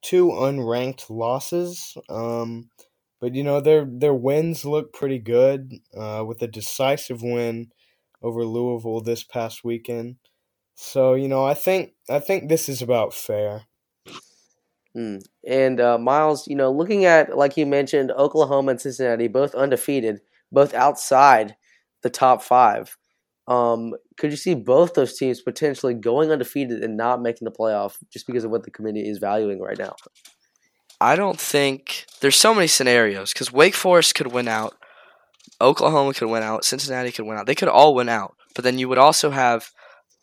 two 0.01 0.27
unranked 0.27 1.09
losses. 1.09 1.97
Um, 2.09 2.69
but 3.19 3.33
you 3.33 3.43
know, 3.43 3.61
their 3.61 3.85
their 3.85 4.13
wins 4.13 4.65
look 4.65 4.93
pretty 4.93 5.19
good. 5.19 5.73
Uh, 5.97 6.23
with 6.27 6.41
a 6.41 6.47
decisive 6.47 7.21
win 7.21 7.71
over 8.21 8.45
Louisville 8.45 9.01
this 9.01 9.23
past 9.23 9.63
weekend. 9.63 10.17
So 10.75 11.13
you 11.13 11.27
know, 11.27 11.45
I 11.45 11.53
think 11.53 11.93
I 12.09 12.19
think 12.19 12.49
this 12.49 12.69
is 12.69 12.81
about 12.81 13.13
fair. 13.13 13.63
Mm. 14.95 15.25
And 15.45 15.81
uh, 15.81 15.97
Miles, 15.97 16.47
you 16.47 16.55
know, 16.55 16.71
looking 16.71 17.05
at 17.05 17.37
like 17.37 17.57
you 17.57 17.65
mentioned, 17.65 18.11
Oklahoma 18.11 18.71
and 18.71 18.81
Cincinnati 18.81 19.27
both 19.27 19.55
undefeated, 19.55 20.21
both 20.51 20.73
outside 20.73 21.55
the 22.01 22.09
top 22.09 22.41
five. 22.41 22.97
Um, 23.47 23.93
could 24.17 24.31
you 24.31 24.37
see 24.37 24.55
both 24.55 24.93
those 24.95 25.17
teams 25.17 25.41
potentially 25.41 25.93
going 25.93 26.31
undefeated 26.31 26.83
and 26.83 26.97
not 26.97 27.21
making 27.21 27.45
the 27.45 27.51
playoff 27.51 27.97
just 28.11 28.25
because 28.25 28.43
of 28.43 28.51
what 28.51 28.63
the 28.63 28.71
committee 28.71 29.07
is 29.07 29.19
valuing 29.19 29.61
right 29.61 29.77
now? 29.77 29.95
I 30.99 31.15
don't 31.15 31.39
think 31.39 32.05
there's 32.21 32.35
so 32.35 32.53
many 32.55 32.67
scenarios 32.67 33.33
because 33.33 33.51
Wake 33.51 33.75
Forest 33.75 34.15
could 34.15 34.31
win 34.31 34.47
out, 34.47 34.75
Oklahoma 35.61 36.13
could 36.13 36.29
win 36.29 36.41
out, 36.41 36.65
Cincinnati 36.65 37.11
could 37.11 37.25
win 37.25 37.37
out. 37.37 37.45
They 37.45 37.55
could 37.55 37.67
all 37.67 37.93
win 37.93 38.09
out, 38.09 38.35
but 38.55 38.63
then 38.63 38.79
you 38.79 38.89
would 38.89 38.97
also 38.97 39.31
have 39.31 39.71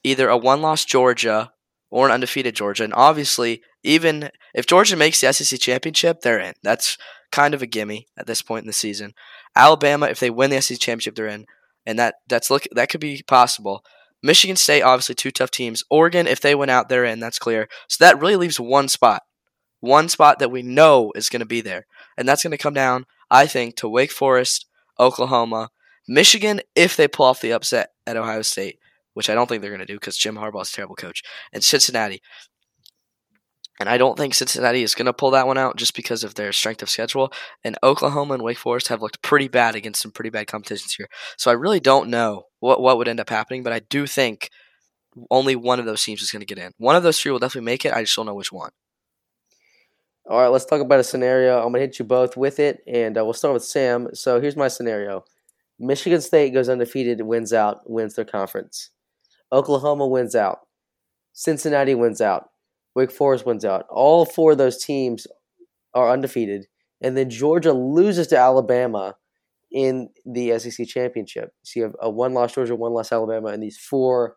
either 0.03 0.29
a 0.29 0.37
one-loss 0.37 0.85
Georgia 0.85 1.53
or 1.91 2.07
an 2.07 2.13
undefeated 2.13 2.57
Georgia, 2.57 2.85
and 2.85 2.95
obviously, 2.95 3.63
even 3.83 4.31
if 4.55 4.67
Georgia 4.67 4.97
makes 4.97 5.21
the 5.21 5.33
SEC 5.33 5.61
championship, 5.61 6.23
they're 6.23 6.41
in. 6.41 6.55
That's 6.63 6.97
kind 7.31 7.53
of 7.55 7.63
a 7.63 7.67
gimme 7.67 8.09
at 8.17 8.27
this 8.27 8.41
point 8.41 8.63
in 8.63 8.67
the 8.67 8.73
season. 8.73 9.13
Alabama, 9.55 10.07
if 10.07 10.19
they 10.19 10.31
win 10.31 10.51
the 10.51 10.61
SEC 10.63 10.79
championship, 10.79 11.15
they're 11.15 11.27
in, 11.27 11.47
and 11.87 11.99
that 11.99 12.17
that's 12.29 12.51
look 12.51 12.65
that 12.73 12.89
could 12.89 13.01
be 13.01 13.23
possible. 13.27 13.85
Michigan 14.23 14.57
State, 14.57 14.83
obviously, 14.83 15.17
two 15.17 15.33
tough 15.33 15.51
teams. 15.51 15.83
Oregon, 15.91 16.29
if 16.29 16.41
they 16.41 16.55
went 16.55 16.71
out, 16.71 16.89
they're 16.89 17.05
in. 17.05 17.19
That's 17.19 17.41
clear. 17.41 17.69
So 17.89 18.05
that 18.05 18.21
really 18.21 18.37
leaves 18.37 18.61
one 18.61 18.87
spot 18.87 19.23
one 19.83 20.09
spot 20.09 20.39
that 20.39 20.51
we 20.51 20.63
know 20.63 21.13
is 21.17 21.29
going 21.29 21.41
to 21.41 21.47
be 21.47 21.61
there. 21.61 21.87
And 22.17 22.27
that's 22.27 22.43
going 22.43 22.53
to 22.53 22.59
come 22.59 22.73
down, 22.73 23.05
I 23.31 23.47
think, 23.47 23.77
to 23.77 23.89
Wake 23.89 24.13
Forest, 24.13 24.67
Oklahoma, 24.99 25.71
Michigan, 26.09 26.61
if 26.75 26.97
they 26.97 27.09
pull 27.09 27.27
off 27.27 27.41
the 27.41 27.53
upset 27.53 27.91
at 28.07 28.17
Ohio 28.17 28.43
State, 28.43 28.79
which 29.15 29.29
I 29.29 29.35
don't 29.35 29.49
think 29.49 29.61
they're 29.61 29.73
going 29.73 29.81
to 29.81 29.93
do 29.93 29.99
because 29.99 30.17
Jim 30.17 30.37
Harbaugh's 30.37 30.73
a 30.73 30.77
terrible 30.77 30.95
coach, 30.95 31.23
and 31.53 31.65
Cincinnati. 31.65 32.23
And 33.83 33.91
I 33.91 33.99
don't 33.99 34.17
think 34.17 34.33
Cincinnati 34.33 34.85
is 34.85 34.95
going 34.95 35.07
to 35.07 35.13
pull 35.13 35.33
that 35.33 35.49
one 35.49 35.59
out 35.59 35.77
just 35.77 35.97
because 35.97 36.23
of 36.23 36.37
their 36.37 36.53
strength 36.53 36.83
of 36.83 36.89
schedule. 36.89 37.33
And 37.65 37.77
Oklahoma 37.83 38.35
and 38.35 38.43
Wake 38.45 38.59
Forest 38.59 38.87
have 38.89 39.03
looked 39.03 39.23
pretty 39.23 39.49
bad 39.49 39.75
against 39.75 40.01
some 40.01 40.13
pretty 40.13 40.31
bad 40.31 40.47
competitions 40.47 40.95
here. 40.95 41.09
So 41.37 41.51
I 41.51 41.55
really 41.55 41.81
don't 41.81 42.09
know 42.09 42.45
what, 42.61 42.81
what 42.81 42.97
would 42.97 43.09
end 43.09 43.19
up 43.19 43.29
happening, 43.29 43.65
but 43.65 43.73
I 43.73 43.81
do 43.81 44.07
think 44.07 44.51
only 45.33 45.57
one 45.57 45.81
of 45.81 45.85
those 45.85 46.01
teams 46.01 46.23
is 46.23 46.31
going 46.31 46.41
to 46.41 46.47
get 46.47 46.63
in. 46.63 46.71
One 46.79 46.95
of 46.95 47.03
those 47.03 47.19
three 47.21 47.33
will 47.33 47.41
definitely 47.41 47.67
make 47.67 47.85
it. 47.85 47.93
I 47.93 48.03
just 48.03 48.15
don't 48.15 48.27
know 48.27 48.35
which 48.35 48.53
one. 48.53 48.71
All 50.31 50.41
right, 50.41 50.47
let's 50.47 50.65
talk 50.65 50.81
about 50.81 51.01
a 51.01 51.05
scenario. 51.05 51.57
I'm 51.57 51.73
going 51.73 51.81
to 51.81 51.81
hit 51.81 51.99
you 51.99 52.05
both 52.05 52.37
with 52.37 52.61
it, 52.61 52.85
and 52.87 53.19
uh, 53.19 53.25
we'll 53.25 53.33
start 53.33 53.55
with 53.55 53.65
Sam. 53.65 54.11
So 54.15 54.41
here's 54.41 54.55
my 54.55 54.69
scenario 54.69 55.25
Michigan 55.81 56.21
State 56.21 56.55
goes 56.55 56.69
undefeated, 56.69 57.21
wins 57.23 57.53
out, 57.53 57.91
wins 57.91 58.15
their 58.15 58.25
conference. 58.25 58.91
Oklahoma 59.51 60.07
wins 60.07 60.37
out. 60.37 60.61
Cincinnati 61.33 61.97
wins 61.97 62.21
out. 62.21 62.52
Wake 62.95 63.11
Forest 63.11 63.47
wins 63.47 63.65
out. 63.65 63.87
All 63.89 64.25
four 64.25 64.53
of 64.53 64.59
those 64.59 64.83
teams 64.83 65.27
are 65.95 66.11
undefeated. 66.11 66.67
And 67.01 67.17
then 67.17 67.31
Georgia 67.31 67.73
loses 67.73 68.29
to 68.29 68.39
Alabama 68.39 69.17
in 69.71 70.11
the 70.25 70.59
SEC 70.59 70.87
championship. 70.87 71.53
So 71.65 71.81
you 71.81 71.85
have 71.85 71.97
a 72.01 72.11
one 72.11 72.35
loss 72.35 72.55
Georgia, 72.55 72.77
one 72.77 72.93
loss 72.93 73.13
Alabama, 73.13 73.49
and 73.49 73.63
these 73.63 73.79
four 73.79 74.37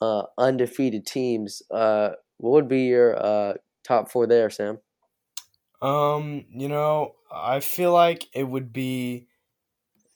uh, 0.00 0.22
undefeated 0.38 1.06
teams. 1.06 1.62
Uh, 1.70 2.10
what 2.38 2.52
would 2.52 2.68
be 2.68 2.82
your 2.82 3.22
uh, 3.22 3.54
top 3.84 4.10
four 4.10 4.26
there, 4.26 4.50
Sam? 4.50 4.78
Um, 5.82 6.46
you 6.50 6.68
know, 6.68 7.14
I 7.32 7.60
feel 7.60 7.92
like 7.92 8.28
it 8.34 8.44
would 8.44 8.72
be, 8.72 9.28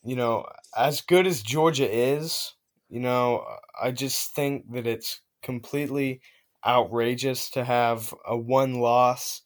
you 0.02 0.16
know, 0.16 0.46
as 0.76 1.00
good 1.00 1.26
as 1.26 1.42
Georgia 1.42 1.90
is, 1.90 2.54
you 2.88 3.00
know, 3.00 3.46
I 3.80 3.90
just 3.90 4.34
think 4.34 4.72
that 4.72 4.86
it's 4.86 5.20
completely 5.42 6.20
outrageous 6.66 7.50
to 7.50 7.64
have 7.64 8.14
a 8.26 8.36
one 8.36 8.74
loss 8.74 9.42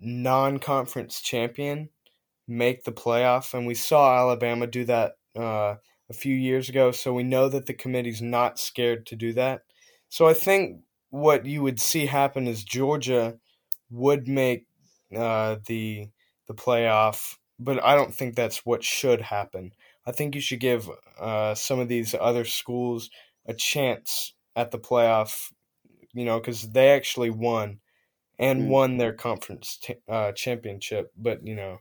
non 0.00 0.58
conference 0.58 1.20
champion 1.20 1.88
make 2.48 2.84
the 2.84 2.92
playoff. 2.92 3.54
And 3.54 3.66
we 3.66 3.74
saw 3.74 4.16
Alabama 4.16 4.66
do 4.66 4.84
that 4.84 5.12
uh, 5.36 5.76
a 6.08 6.14
few 6.14 6.34
years 6.34 6.68
ago. 6.68 6.92
So 6.92 7.12
we 7.12 7.22
know 7.22 7.48
that 7.48 7.66
the 7.66 7.74
committee's 7.74 8.22
not 8.22 8.58
scared 8.58 9.06
to 9.06 9.16
do 9.16 9.32
that. 9.34 9.62
So 10.08 10.26
I 10.26 10.34
think 10.34 10.80
what 11.10 11.46
you 11.46 11.62
would 11.62 11.80
see 11.80 12.06
happen 12.06 12.46
is 12.46 12.64
Georgia 12.64 13.38
would 13.90 14.28
make 14.28 14.66
uh, 15.16 15.56
the 15.66 16.08
the 16.48 16.54
playoff, 16.54 17.36
but 17.58 17.82
I 17.82 17.96
don't 17.96 18.14
think 18.14 18.34
that's 18.34 18.64
what 18.64 18.84
should 18.84 19.20
happen. 19.20 19.72
I 20.06 20.12
think 20.12 20.34
you 20.34 20.40
should 20.40 20.60
give 20.60 20.88
uh, 21.18 21.54
some 21.56 21.80
of 21.80 21.88
these 21.88 22.14
other 22.18 22.44
schools 22.44 23.10
a 23.46 23.54
chance 23.54 24.34
at 24.54 24.70
the 24.70 24.78
playoff, 24.78 25.50
you 26.16 26.24
know, 26.24 26.40
because 26.40 26.62
they 26.70 26.90
actually 26.90 27.30
won 27.30 27.78
and 28.38 28.62
mm. 28.62 28.68
won 28.68 28.96
their 28.96 29.12
conference 29.12 29.78
t- 29.80 29.94
uh, 30.08 30.32
championship. 30.32 31.12
But 31.16 31.46
you 31.46 31.54
know, 31.54 31.78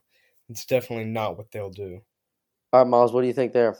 it's 0.49 0.65
definitely 0.65 1.05
not 1.05 1.37
what 1.37 1.51
they'll 1.51 1.69
do. 1.69 2.01
All 2.73 2.81
right, 2.81 2.89
Miles, 2.89 3.13
what 3.13 3.21
do 3.21 3.27
you 3.27 3.33
think 3.33 3.53
there? 3.53 3.77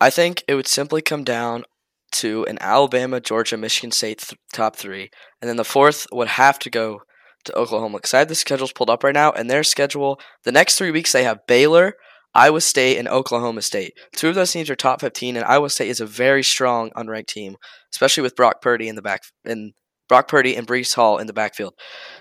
I 0.00 0.10
think 0.10 0.44
it 0.46 0.54
would 0.54 0.68
simply 0.68 1.00
come 1.02 1.24
down 1.24 1.64
to 2.12 2.44
an 2.46 2.58
Alabama, 2.60 3.20
Georgia, 3.20 3.56
Michigan 3.56 3.92
State 3.92 4.18
th- 4.18 4.38
top 4.52 4.76
three, 4.76 5.10
and 5.40 5.48
then 5.48 5.56
the 5.56 5.64
fourth 5.64 6.06
would 6.12 6.28
have 6.28 6.58
to 6.60 6.70
go 6.70 7.02
to 7.44 7.56
Oklahoma 7.56 7.98
because 7.98 8.12
I 8.12 8.18
have 8.18 8.28
the 8.28 8.34
schedules 8.34 8.72
pulled 8.72 8.90
up 8.90 9.02
right 9.02 9.14
now, 9.14 9.32
and 9.32 9.48
their 9.48 9.62
schedule 9.62 10.20
the 10.44 10.52
next 10.52 10.76
three 10.76 10.90
weeks 10.90 11.12
they 11.12 11.24
have 11.24 11.46
Baylor, 11.46 11.94
Iowa 12.34 12.60
State, 12.60 12.98
and 12.98 13.08
Oklahoma 13.08 13.62
State. 13.62 13.94
Two 14.14 14.28
of 14.28 14.34
those 14.34 14.52
teams 14.52 14.70
are 14.70 14.76
top 14.76 15.00
15, 15.00 15.36
and 15.36 15.44
Iowa 15.44 15.70
State 15.70 15.88
is 15.88 16.00
a 16.00 16.06
very 16.06 16.42
strong 16.42 16.90
unranked 16.96 17.26
team, 17.26 17.56
especially 17.92 18.22
with 18.22 18.36
Brock 18.36 18.60
Purdy 18.60 18.88
in 18.88 18.94
the 18.94 19.02
back 19.02 19.22
and 19.44 19.72
Brock 20.08 20.26
Purdy 20.26 20.56
and 20.56 20.66
Breece 20.66 20.94
Hall 20.94 21.18
in 21.18 21.28
the 21.28 21.32
backfield. 21.32 21.74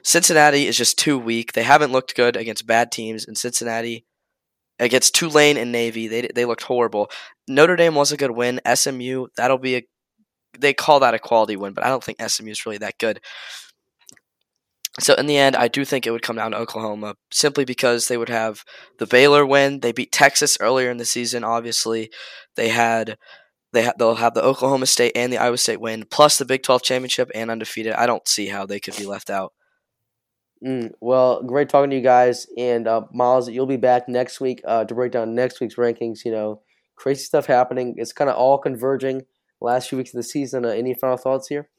Cincinnati 0.04 0.68
is 0.68 0.78
just 0.78 1.00
too 1.00 1.18
weak. 1.18 1.54
They 1.54 1.64
haven't 1.64 1.92
looked 1.92 2.16
good 2.16 2.36
against 2.36 2.68
bad 2.68 2.92
teams 2.92 3.26
in 3.26 3.34
Cincinnati. 3.36 4.06
Against 4.78 5.16
Tulane 5.16 5.58
and 5.58 5.74
Navy, 5.74 6.08
they 6.08 6.30
they 6.34 6.46
looked 6.46 6.64
horrible. 6.64 7.10
Notre 7.50 7.76
Dame 7.76 7.96
was 7.96 8.14
a 8.14 8.18
good 8.18 8.32
win. 8.32 8.62
SMU, 8.74 9.28
that'll 9.36 9.58
be 9.58 9.76
a 9.76 9.84
they 10.58 10.74
call 10.74 11.00
that 11.02 11.14
a 11.14 11.20
quality 11.20 11.56
win, 11.56 11.74
but 11.74 11.84
I 11.84 11.90
don't 11.90 12.04
think 12.04 12.22
SMU 12.22 12.52
is 12.52 12.66
really 12.66 12.78
that 12.78 12.98
good. 12.98 13.20
So 15.00 15.14
in 15.16 15.28
the 15.28 15.38
end, 15.38 15.56
I 15.56 15.68
do 15.68 15.86
think 15.86 16.06
it 16.06 16.12
would 16.12 16.24
come 16.24 16.36
down 16.36 16.52
to 16.52 16.58
Oklahoma 16.58 17.16
simply 17.32 17.64
because 17.64 18.08
they 18.08 18.18
would 18.18 18.30
have 18.30 18.64
the 18.98 19.06
Baylor 19.06 19.46
win. 19.46 19.80
They 19.80 19.92
beat 19.92 20.12
Texas 20.12 20.58
earlier 20.60 20.90
in 20.90 20.98
the 20.98 21.06
season. 21.06 21.44
Obviously, 21.44 22.10
they 22.56 22.70
had 22.70 23.18
they 23.72 23.86
ha- 23.86 23.94
they'll 23.98 24.16
have 24.16 24.34
the 24.34 24.44
Oklahoma 24.44 24.88
State 24.88 25.14
and 25.16 25.32
the 25.32 25.38
Iowa 25.38 25.58
State 25.58 25.80
win 25.80 26.06
plus 26.10 26.38
the 26.38 26.46
Big 26.46 26.64
Twelve 26.64 26.82
championship 26.82 27.30
and 27.36 27.52
undefeated. 27.52 27.94
I 27.94 28.08
don't 28.08 28.28
see 28.28 28.48
how 28.48 28.66
they 28.66 28.80
could 28.80 28.98
be 28.98 29.06
left 29.06 29.30
out. 29.30 29.54
Mm, 30.66 30.92
well, 31.00 31.44
great 31.44 31.70
talking 31.70 31.90
to 31.92 31.96
you 31.96 32.02
guys, 32.02 32.48
and 32.58 32.88
uh, 32.88 33.04
Miles, 33.14 33.50
you'll 33.50 33.66
be 33.66 33.78
back 33.78 34.10
next 34.10 34.42
week 34.42 34.62
uh, 34.66 34.84
to 34.84 34.94
break 34.94 35.14
down 35.14 35.34
next 35.34 35.62
week's 35.62 35.76
rankings. 35.76 36.26
You 36.26 36.32
know, 36.32 36.62
crazy 36.96 37.24
stuff 37.24 37.46
happening. 37.46 37.96
It's 37.98 38.12
kind 38.12 38.30
of 38.30 38.36
all 38.36 38.58
converging. 38.58 39.22
Last 39.62 39.90
few 39.90 39.98
weeks 39.98 40.14
of 40.14 40.18
the 40.18 40.24
season. 40.24 40.66
Uh, 40.66 40.70
any 40.70 40.94
final 40.94 41.18
thoughts 41.18 41.48
here? 41.48 41.70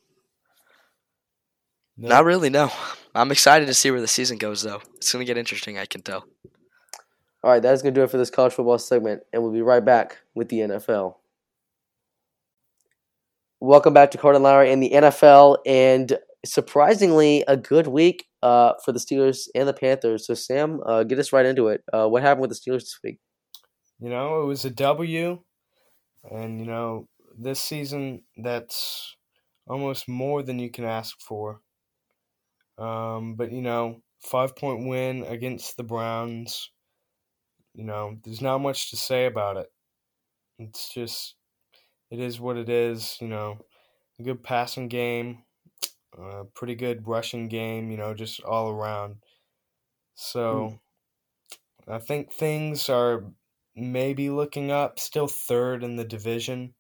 No. 2.00 2.08
Not 2.08 2.24
really, 2.24 2.48
no. 2.48 2.70
I'm 3.14 3.30
excited 3.30 3.66
to 3.66 3.74
see 3.74 3.90
where 3.90 4.00
the 4.00 4.08
season 4.08 4.38
goes, 4.38 4.62
though. 4.62 4.80
It's 4.96 5.12
going 5.12 5.20
to 5.20 5.26
get 5.26 5.36
interesting, 5.36 5.76
I 5.76 5.84
can 5.84 6.00
tell. 6.00 6.24
All 7.44 7.50
right, 7.50 7.60
that's 7.60 7.82
going 7.82 7.92
to 7.92 8.00
do 8.00 8.02
it 8.04 8.10
for 8.10 8.16
this 8.16 8.30
college 8.30 8.54
football 8.54 8.78
segment, 8.78 9.20
and 9.34 9.42
we'll 9.42 9.52
be 9.52 9.60
right 9.60 9.84
back 9.84 10.16
with 10.34 10.48
the 10.48 10.60
NFL. 10.60 11.16
Welcome 13.60 13.92
back 13.92 14.12
to 14.12 14.18
Carter 14.18 14.36
and 14.36 14.44
Lowry 14.44 14.72
in 14.72 14.80
the 14.80 14.92
NFL, 14.92 15.58
and 15.66 16.18
surprisingly, 16.42 17.44
a 17.46 17.58
good 17.58 17.86
week 17.86 18.24
uh, 18.42 18.72
for 18.82 18.92
the 18.92 18.98
Steelers 18.98 19.48
and 19.54 19.68
the 19.68 19.74
Panthers. 19.74 20.26
So, 20.26 20.32
Sam, 20.32 20.80
uh, 20.86 21.02
get 21.02 21.18
us 21.18 21.34
right 21.34 21.44
into 21.44 21.68
it. 21.68 21.84
Uh, 21.92 22.08
what 22.08 22.22
happened 22.22 22.48
with 22.48 22.50
the 22.50 22.56
Steelers 22.56 22.80
this 22.80 22.98
week? 23.04 23.18
You 23.98 24.08
know, 24.08 24.40
it 24.40 24.46
was 24.46 24.64
a 24.64 24.70
W, 24.70 25.38
and, 26.30 26.60
you 26.60 26.66
know, 26.66 27.08
this 27.38 27.60
season, 27.60 28.22
that's 28.38 29.18
almost 29.66 30.08
more 30.08 30.42
than 30.42 30.58
you 30.58 30.70
can 30.70 30.86
ask 30.86 31.20
for. 31.20 31.60
Um, 32.80 33.34
but 33.34 33.52
you 33.52 33.60
know, 33.60 34.00
five 34.20 34.56
point 34.56 34.88
win 34.88 35.24
against 35.24 35.76
the 35.76 35.82
Browns. 35.82 36.70
You 37.74 37.84
know, 37.84 38.16
there's 38.24 38.40
not 38.40 38.58
much 38.58 38.90
to 38.90 38.96
say 38.96 39.26
about 39.26 39.56
it. 39.56 39.70
It's 40.58 40.92
just, 40.92 41.36
it 42.10 42.18
is 42.18 42.40
what 42.40 42.56
it 42.56 42.68
is. 42.68 43.18
You 43.20 43.28
know, 43.28 43.58
a 44.18 44.22
good 44.22 44.42
passing 44.42 44.88
game, 44.88 45.44
a 46.18 46.44
pretty 46.54 46.74
good 46.74 47.06
rushing 47.06 47.48
game. 47.48 47.90
You 47.90 47.98
know, 47.98 48.14
just 48.14 48.40
all 48.42 48.70
around. 48.70 49.16
So, 50.14 50.80
mm. 51.86 51.94
I 51.94 51.98
think 51.98 52.32
things 52.32 52.88
are 52.88 53.24
maybe 53.76 54.30
looking 54.30 54.70
up. 54.70 54.98
Still 54.98 55.28
third 55.28 55.84
in 55.84 55.96
the 55.96 56.04
division, 56.04 56.74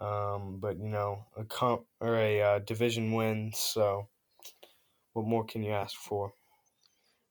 um, 0.00 0.58
but 0.60 0.78
you 0.78 0.88
know, 0.88 1.26
a 1.36 1.44
comp 1.44 1.82
or 2.00 2.16
a 2.16 2.40
uh, 2.40 2.58
division 2.60 3.12
win. 3.12 3.52
So 3.54 4.08
what 5.14 5.26
more 5.26 5.44
can 5.44 5.62
you 5.62 5.72
ask 5.72 5.96
for? 5.96 6.34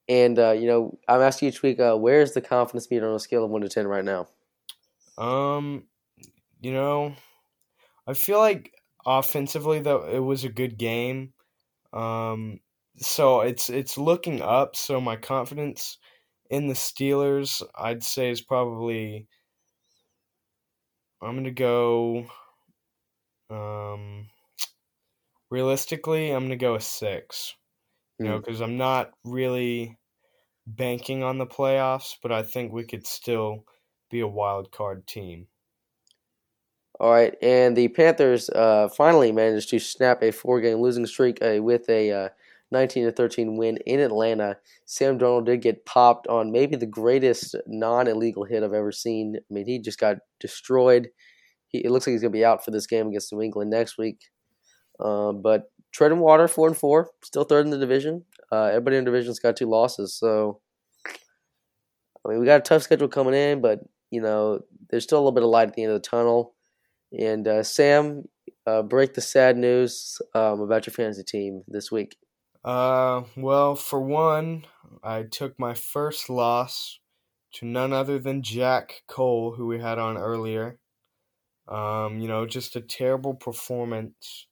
And 0.09 0.37
uh, 0.37 0.51
you 0.51 0.67
know, 0.67 0.97
I'm 1.07 1.21
asking 1.21 1.49
each 1.49 1.61
week, 1.61 1.79
uh, 1.79 1.95
where's 1.95 2.33
the 2.33 2.41
confidence 2.41 2.89
meter 2.89 3.07
on 3.07 3.15
a 3.15 3.19
scale 3.19 3.45
of 3.45 3.51
one 3.51 3.61
to 3.61 3.69
ten 3.69 3.87
right 3.87 4.03
now? 4.03 4.27
Um, 5.17 5.83
you 6.61 6.73
know, 6.73 7.15
I 8.07 8.13
feel 8.13 8.39
like 8.39 8.73
offensively 9.05 9.79
though 9.79 10.03
it 10.03 10.19
was 10.19 10.43
a 10.43 10.49
good 10.49 10.77
game. 10.77 11.33
Um, 11.93 12.59
so 12.97 13.41
it's 13.41 13.69
it's 13.69 13.97
looking 13.97 14.41
up. 14.41 14.75
So 14.75 14.99
my 14.99 15.15
confidence 15.15 15.97
in 16.49 16.67
the 16.67 16.73
Steelers, 16.73 17.61
I'd 17.75 18.03
say, 18.03 18.29
is 18.29 18.41
probably. 18.41 19.27
I'm 21.21 21.35
gonna 21.35 21.51
go. 21.51 22.25
Um, 23.49 24.27
realistically, 25.49 26.31
I'm 26.31 26.43
gonna 26.43 26.57
go 26.57 26.75
a 26.75 26.81
six. 26.81 27.55
You 28.23 28.29
know, 28.29 28.39
Mm. 28.39 28.45
because 28.45 28.61
I'm 28.61 28.77
not 28.77 29.11
really 29.25 29.97
banking 30.65 31.23
on 31.23 31.37
the 31.39 31.45
playoffs, 31.47 32.15
but 32.21 32.31
I 32.31 32.43
think 32.43 32.71
we 32.71 32.85
could 32.85 33.05
still 33.05 33.65
be 34.09 34.21
a 34.21 34.27
wild 34.27 34.71
card 34.71 35.05
team. 35.07 35.47
All 36.99 37.11
right, 37.11 37.35
and 37.41 37.75
the 37.75 37.87
Panthers 37.89 38.49
uh, 38.49 38.87
finally 38.87 39.31
managed 39.31 39.69
to 39.71 39.79
snap 39.79 40.21
a 40.23 40.31
four-game 40.31 40.77
losing 40.77 41.05
streak 41.05 41.39
uh, 41.41 41.61
with 41.61 41.89
a 41.89 42.11
uh, 42.11 42.29
19 42.71 43.05
to 43.05 43.11
13 43.11 43.57
win 43.57 43.77
in 43.85 43.99
Atlanta. 43.99 44.57
Sam 44.85 45.17
Darnold 45.17 45.45
did 45.45 45.61
get 45.61 45.85
popped 45.85 46.27
on 46.27 46.51
maybe 46.51 46.75
the 46.75 46.85
greatest 46.85 47.55
non-illegal 47.67 48.45
hit 48.45 48.63
I've 48.63 48.73
ever 48.73 48.91
seen. 48.91 49.37
I 49.37 49.53
mean, 49.53 49.65
he 49.65 49.79
just 49.79 49.99
got 49.99 50.17
destroyed. 50.39 51.09
He, 51.67 51.79
it 51.83 51.91
looks 51.91 52.05
like 52.07 52.13
he's 52.13 52.21
going 52.21 52.31
to 52.31 52.37
be 52.37 52.45
out 52.45 52.63
for 52.63 52.71
this 52.71 52.87
game 52.87 53.07
against 53.07 53.33
New 53.33 53.41
England 53.41 53.71
next 53.71 53.97
week. 53.97 54.29
Um, 54.99 55.41
but 55.41 55.71
treading 55.93 56.19
water, 56.19 56.47
four 56.47 56.67
and 56.67 56.77
four, 56.77 57.11
still 57.23 57.43
third 57.43 57.65
in 57.65 57.71
the 57.71 57.77
division. 57.77 58.25
Uh, 58.51 58.65
everybody 58.65 58.97
in 58.97 59.05
the 59.05 59.11
division's 59.11 59.39
got 59.39 59.55
two 59.55 59.69
losses, 59.69 60.13
so 60.13 60.59
I 62.25 62.29
mean, 62.29 62.39
we 62.39 62.45
got 62.45 62.59
a 62.59 62.63
tough 62.63 62.83
schedule 62.83 63.07
coming 63.07 63.33
in, 63.33 63.61
but 63.61 63.79
you 64.11 64.21
know, 64.21 64.61
there's 64.89 65.03
still 65.03 65.17
a 65.17 65.21
little 65.21 65.31
bit 65.31 65.43
of 65.43 65.49
light 65.49 65.69
at 65.69 65.73
the 65.73 65.83
end 65.83 65.91
of 65.91 66.01
the 66.01 66.07
tunnel. 66.07 66.53
And 67.17 67.47
uh, 67.47 67.63
Sam, 67.63 68.23
uh, 68.65 68.81
break 68.83 69.13
the 69.13 69.21
sad 69.21 69.57
news 69.57 70.21
um, 70.33 70.61
about 70.61 70.85
your 70.85 70.93
fantasy 70.93 71.23
team 71.23 71.63
this 71.67 71.91
week. 71.91 72.15
Uh, 72.63 73.23
well, 73.35 73.75
for 73.75 73.99
one, 73.99 74.65
I 75.03 75.23
took 75.23 75.59
my 75.59 75.73
first 75.73 76.29
loss 76.29 76.99
to 77.55 77.65
none 77.65 77.91
other 77.91 78.19
than 78.19 78.41
Jack 78.41 79.03
Cole, 79.07 79.55
who 79.55 79.67
we 79.67 79.79
had 79.79 79.99
on 79.99 80.17
earlier. 80.17 80.79
Um, 81.67 82.19
you 82.19 82.27
know, 82.27 82.45
just 82.45 82.75
a 82.75 82.81
terrible 82.81 83.33
performance 83.33 84.47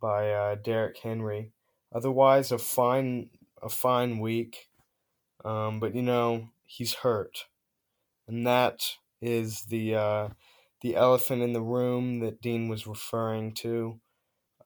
by 0.00 0.30
uh, 0.30 0.54
Derrick 0.56 0.98
Henry. 0.98 1.52
Otherwise, 1.92 2.52
a 2.52 2.58
fine, 2.58 3.30
a 3.62 3.68
fine 3.68 4.18
week. 4.18 4.68
Um, 5.44 5.80
but 5.80 5.94
you 5.94 6.02
know, 6.02 6.50
he's 6.66 6.94
hurt, 6.94 7.46
and 8.26 8.46
that 8.46 8.96
is 9.20 9.62
the 9.62 9.94
uh, 9.94 10.28
the 10.82 10.96
elephant 10.96 11.42
in 11.42 11.52
the 11.52 11.62
room 11.62 12.20
that 12.20 12.40
Dean 12.40 12.68
was 12.68 12.86
referring 12.86 13.54
to. 13.54 14.00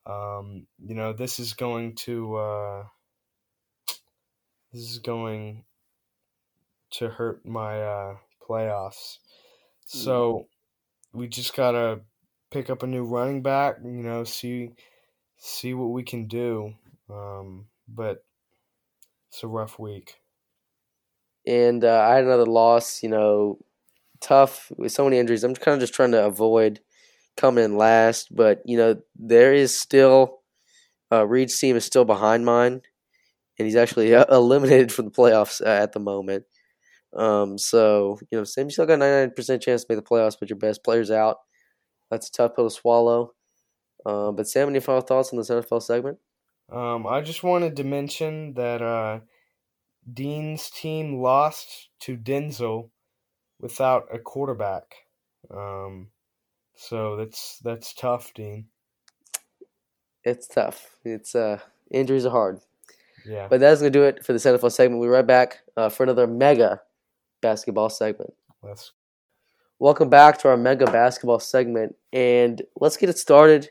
Um, 0.07 0.67
you 0.85 0.95
know, 0.95 1.13
this 1.13 1.39
is 1.39 1.53
going 1.53 1.95
to 1.97 2.37
uh, 2.37 2.85
this 4.73 4.83
is 4.83 4.99
going 4.99 5.65
to 6.93 7.09
hurt 7.09 7.47
my 7.47 7.83
uh, 7.83 8.17
playoffs. 8.49 9.19
So 9.87 10.47
we 11.13 11.29
just 11.29 11.55
gotta 11.55 12.01
pick 12.51 12.71
up 12.71 12.83
a 12.83 12.87
new 12.87 13.05
running 13.05 13.43
back. 13.43 13.77
You 13.85 13.91
know, 13.91 14.25
see 14.25 14.71
see 15.43 15.75
what 15.75 15.91
we 15.91 16.05
can 16.05 16.27
do. 16.27 16.75
Um, 17.11 17.67
but 17.89 18.25
it's 19.29 19.43
a 19.43 19.49
rough 19.49 19.79
week. 19.79 20.21
And 21.47 21.85
uh, 21.85 22.01
I 22.09 22.15
had 22.15 22.25
another 22.25 22.47
loss. 22.47 23.03
You 23.03 23.09
know, 23.09 23.59
tough 24.21 24.71
with 24.77 24.93
so 24.93 25.05
many 25.05 25.19
injuries. 25.19 25.45
I'm 25.45 25.55
kind 25.55 25.75
of 25.75 25.81
just 25.81 25.95
trying 25.95 26.13
to 26.13 26.25
avoid 26.25 26.81
coming 27.37 27.65
in 27.65 27.77
last, 27.77 28.35
but 28.35 28.63
you 28.65 28.77
know, 28.77 29.01
there 29.17 29.53
is 29.53 29.77
still 29.77 30.41
uh, 31.11 31.27
Reed's 31.27 31.59
team 31.59 31.77
is 31.77 31.85
still 31.85 32.05
behind 32.05 32.45
mine, 32.45 32.81
and 33.59 33.67
he's 33.67 33.77
actually 33.77 34.13
eliminated 34.31 34.93
from 34.93 35.07
the 35.07 35.11
playoffs 35.11 35.61
uh, 35.61 35.69
at 35.69 35.93
the 35.93 36.01
moment. 36.01 36.45
Um, 37.15 37.59
so 37.59 38.21
you 38.31 38.39
know, 38.39 38.45
Sam, 38.45 38.67
you 38.67 38.71
still 38.71 38.87
got 38.87 39.01
99% 39.01 39.61
chance 39.61 39.85
to 39.85 39.87
make 39.93 40.03
the 40.03 40.09
playoffs, 40.09 40.37
but 40.39 40.49
your 40.49 40.59
best 40.59 40.85
player's 40.85 41.11
out. 41.11 41.39
That's 42.11 42.29
a 42.29 42.33
tough 42.33 42.55
pill 42.55 42.69
to 42.69 42.75
swallow. 42.75 43.33
Uh, 44.05 44.33
but 44.33 44.49
Sam, 44.49 44.69
any 44.69 44.81
final 44.81 45.01
thoughts 45.01 45.33
on 45.33 45.39
this 45.39 45.51
NFL 45.51 45.83
segment? 45.83 46.19
Um, 46.71 47.07
I 47.07 47.21
just 47.21 47.43
wanted 47.43 47.77
to 47.77 47.85
mention 47.85 48.55
that 48.55 48.83
uh, 48.83 49.21
Dean's 50.11 50.71
team 50.71 51.21
lost 51.21 51.91
to 52.01 52.17
Denzel 52.17 52.91
without 53.61 54.09
a 54.13 54.19
quarterback. 54.19 54.95
Um, 55.51 56.09
so 56.75 57.17
that's 57.17 57.59
that's 57.63 57.93
tough, 57.95 58.33
Dean. 58.35 58.67
It's 60.25 60.47
tough. 60.47 60.97
It's 61.05 61.35
uh, 61.35 61.59
injuries 61.91 62.27
are 62.27 62.31
hard. 62.31 62.61
Yeah. 63.27 63.49
But 63.49 63.61
that's 63.61 63.81
gonna 63.81 63.91
do 63.91 64.05
it 64.05 64.25
for 64.25 64.33
this 64.33 64.45
NFL 64.45 64.73
segment. 64.73 65.01
We'll 65.01 65.09
be 65.09 65.15
right 65.15 65.27
back 65.27 65.61
uh, 65.77 65.89
for 65.89 66.03
another 66.05 66.27
mega 66.27 66.81
basketball 67.41 67.91
segment. 67.91 68.35
Let's 68.63 68.93
Welcome 69.83 70.11
back 70.11 70.39
to 70.39 70.49
our 70.49 70.57
mega 70.57 70.85
basketball 70.85 71.41
segment, 71.41 71.97
and 72.13 72.63
let's 72.81 72.97
get 72.97 73.09
it 73.09 73.19
started 73.19 73.71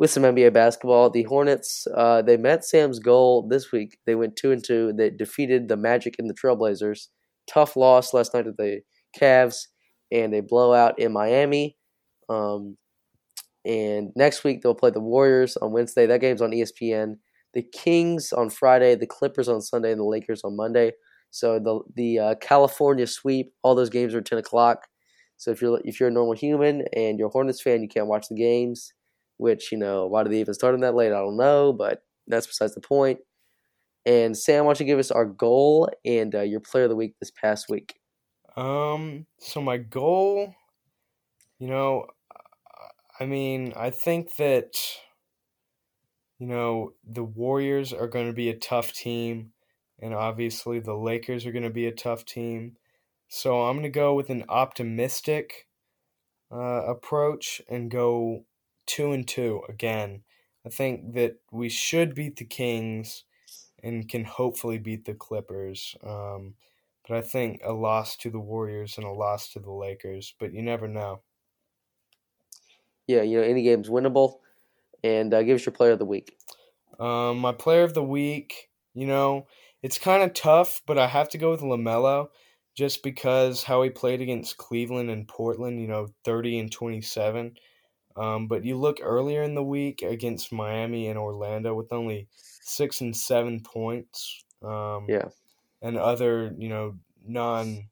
with 0.00 0.10
some 0.10 0.22
NBA 0.22 0.54
basketball. 0.54 1.10
The 1.10 1.24
Hornets 1.24 1.86
uh, 1.94 2.22
they 2.22 2.38
met 2.38 2.64
Sam's 2.64 2.98
goal 2.98 3.46
this 3.46 3.70
week. 3.70 3.98
They 4.06 4.14
went 4.14 4.34
two 4.34 4.50
and 4.50 4.64
two. 4.64 4.94
They 4.96 5.10
defeated 5.10 5.68
the 5.68 5.76
Magic 5.76 6.16
and 6.18 6.28
the 6.28 6.34
Trailblazers. 6.34 7.08
Tough 7.46 7.76
loss 7.76 8.14
last 8.14 8.32
night 8.32 8.46
to 8.46 8.52
the 8.56 8.80
Cavs, 9.16 9.66
and 10.10 10.34
a 10.34 10.40
blowout 10.40 10.98
in 10.98 11.12
Miami. 11.12 11.76
Um, 12.30 12.78
and 13.66 14.10
next 14.16 14.42
week 14.42 14.62
they'll 14.62 14.74
play 14.74 14.90
the 14.90 15.00
Warriors 15.00 15.58
on 15.58 15.72
Wednesday. 15.72 16.06
That 16.06 16.22
game's 16.22 16.40
on 16.40 16.50
ESPN. 16.50 17.16
The 17.52 17.62
Kings 17.62 18.32
on 18.32 18.48
Friday, 18.48 18.94
the 18.94 19.06
Clippers 19.06 19.48
on 19.48 19.60
Sunday, 19.60 19.90
and 19.92 20.00
the 20.00 20.04
Lakers 20.04 20.42
on 20.44 20.56
Monday. 20.56 20.92
So 21.30 21.58
the 21.58 21.80
the 21.94 22.18
uh, 22.18 22.34
California 22.40 23.06
sweep, 23.06 23.52
all 23.62 23.74
those 23.74 23.90
games 23.90 24.14
are 24.14 24.22
ten 24.22 24.38
o'clock. 24.38 24.86
So 25.36 25.50
if 25.50 25.60
you're 25.60 25.78
if 25.84 26.00
you're 26.00 26.08
a 26.08 26.12
normal 26.12 26.34
human 26.34 26.84
and 26.96 27.18
you're 27.18 27.28
a 27.28 27.32
Hornets 27.32 27.60
fan, 27.60 27.82
you 27.82 27.88
can't 27.88 28.06
watch 28.06 28.28
the 28.30 28.34
games. 28.34 28.94
Which 29.40 29.72
you 29.72 29.78
know, 29.78 30.06
why 30.06 30.22
did 30.22 30.32
they 30.32 30.40
even 30.40 30.52
start 30.52 30.74
them 30.74 30.82
that 30.82 30.94
late? 30.94 31.12
I 31.12 31.20
don't 31.20 31.38
know, 31.38 31.72
but 31.72 32.02
that's 32.26 32.46
besides 32.46 32.74
the 32.74 32.80
point. 32.80 33.20
And 34.04 34.36
Sam, 34.36 34.64
why 34.64 34.70
don't 34.70 34.80
you 34.80 34.86
give 34.86 34.98
us 34.98 35.10
our 35.10 35.24
goal 35.24 35.88
and 36.04 36.34
uh, 36.34 36.42
your 36.42 36.60
player 36.60 36.84
of 36.84 36.90
the 36.90 36.96
week 36.96 37.14
this 37.18 37.30
past 37.30 37.68
week? 37.68 37.98
Um, 38.56 39.26
so 39.38 39.60
my 39.60 39.78
goal, 39.78 40.54
you 41.58 41.68
know, 41.68 42.06
I 43.18 43.26
mean, 43.26 43.72
I 43.76 43.90
think 43.90 44.36
that, 44.36 44.76
you 46.38 46.46
know, 46.46 46.92
the 47.06 47.24
Warriors 47.24 47.92
are 47.92 48.08
going 48.08 48.26
to 48.26 48.32
be 48.32 48.50
a 48.50 48.58
tough 48.58 48.92
team, 48.92 49.52
and 49.98 50.14
obviously 50.14 50.80
the 50.80 50.96
Lakers 50.96 51.46
are 51.46 51.52
going 51.52 51.64
to 51.64 51.70
be 51.70 51.86
a 51.86 51.92
tough 51.92 52.24
team. 52.24 52.76
So 53.28 53.62
I'm 53.62 53.76
going 53.76 53.84
to 53.84 53.90
go 53.90 54.14
with 54.14 54.28
an 54.30 54.44
optimistic 54.48 55.66
uh, 56.50 56.82
approach 56.86 57.62
and 57.68 57.90
go 57.90 58.44
two 58.90 59.12
and 59.12 59.26
two 59.26 59.62
again. 59.68 60.22
I 60.66 60.68
think 60.68 61.14
that 61.14 61.36
we 61.52 61.68
should 61.68 62.14
beat 62.14 62.36
the 62.36 62.44
Kings 62.44 63.24
and 63.82 64.08
can 64.08 64.24
hopefully 64.24 64.78
beat 64.78 65.04
the 65.04 65.14
Clippers. 65.14 65.94
Um, 66.02 66.54
but 67.08 67.16
I 67.16 67.22
think 67.22 67.60
a 67.64 67.72
loss 67.72 68.16
to 68.18 68.30
the 68.30 68.40
Warriors 68.40 68.98
and 68.98 69.06
a 69.06 69.12
loss 69.12 69.52
to 69.52 69.60
the 69.60 69.70
Lakers, 69.70 70.34
but 70.40 70.52
you 70.52 70.60
never 70.60 70.88
know. 70.88 71.22
Yeah, 73.06 73.22
you 73.22 73.38
know, 73.38 73.44
any 73.44 73.62
game's 73.62 73.88
winnable. 73.88 74.38
And 75.02 75.32
uh, 75.32 75.42
give 75.44 75.54
us 75.54 75.64
your 75.64 75.72
player 75.72 75.92
of 75.92 75.98
the 75.98 76.04
week. 76.04 76.36
Um, 76.98 77.38
my 77.38 77.52
player 77.52 77.84
of 77.84 77.94
the 77.94 78.02
week, 78.02 78.68
you 78.92 79.06
know, 79.06 79.46
it's 79.82 79.98
kind 79.98 80.22
of 80.22 80.34
tough, 80.34 80.82
but 80.86 80.98
I 80.98 81.06
have 81.06 81.30
to 81.30 81.38
go 81.38 81.52
with 81.52 81.60
LaMelo 81.60 82.28
just 82.76 83.02
because 83.02 83.62
how 83.62 83.82
he 83.82 83.90
played 83.90 84.20
against 84.20 84.58
Cleveland 84.58 85.10
and 85.10 85.26
Portland, 85.26 85.80
you 85.80 85.88
know, 85.88 86.08
30 86.24 86.58
and 86.58 86.72
27. 86.72 87.56
Um, 88.16 88.48
but 88.48 88.64
you 88.64 88.76
look 88.76 88.98
earlier 89.02 89.42
in 89.42 89.54
the 89.54 89.62
week 89.64 90.02
against 90.02 90.52
Miami 90.52 91.08
and 91.08 91.18
Orlando 91.18 91.74
with 91.74 91.92
only 91.92 92.28
six 92.32 93.00
and 93.00 93.16
seven 93.16 93.62
points. 93.62 94.44
Um, 94.62 95.06
Yeah. 95.08 95.30
And 95.82 95.96
other, 95.98 96.54
you 96.58 96.68
know, 96.68 96.98
non 97.24 97.90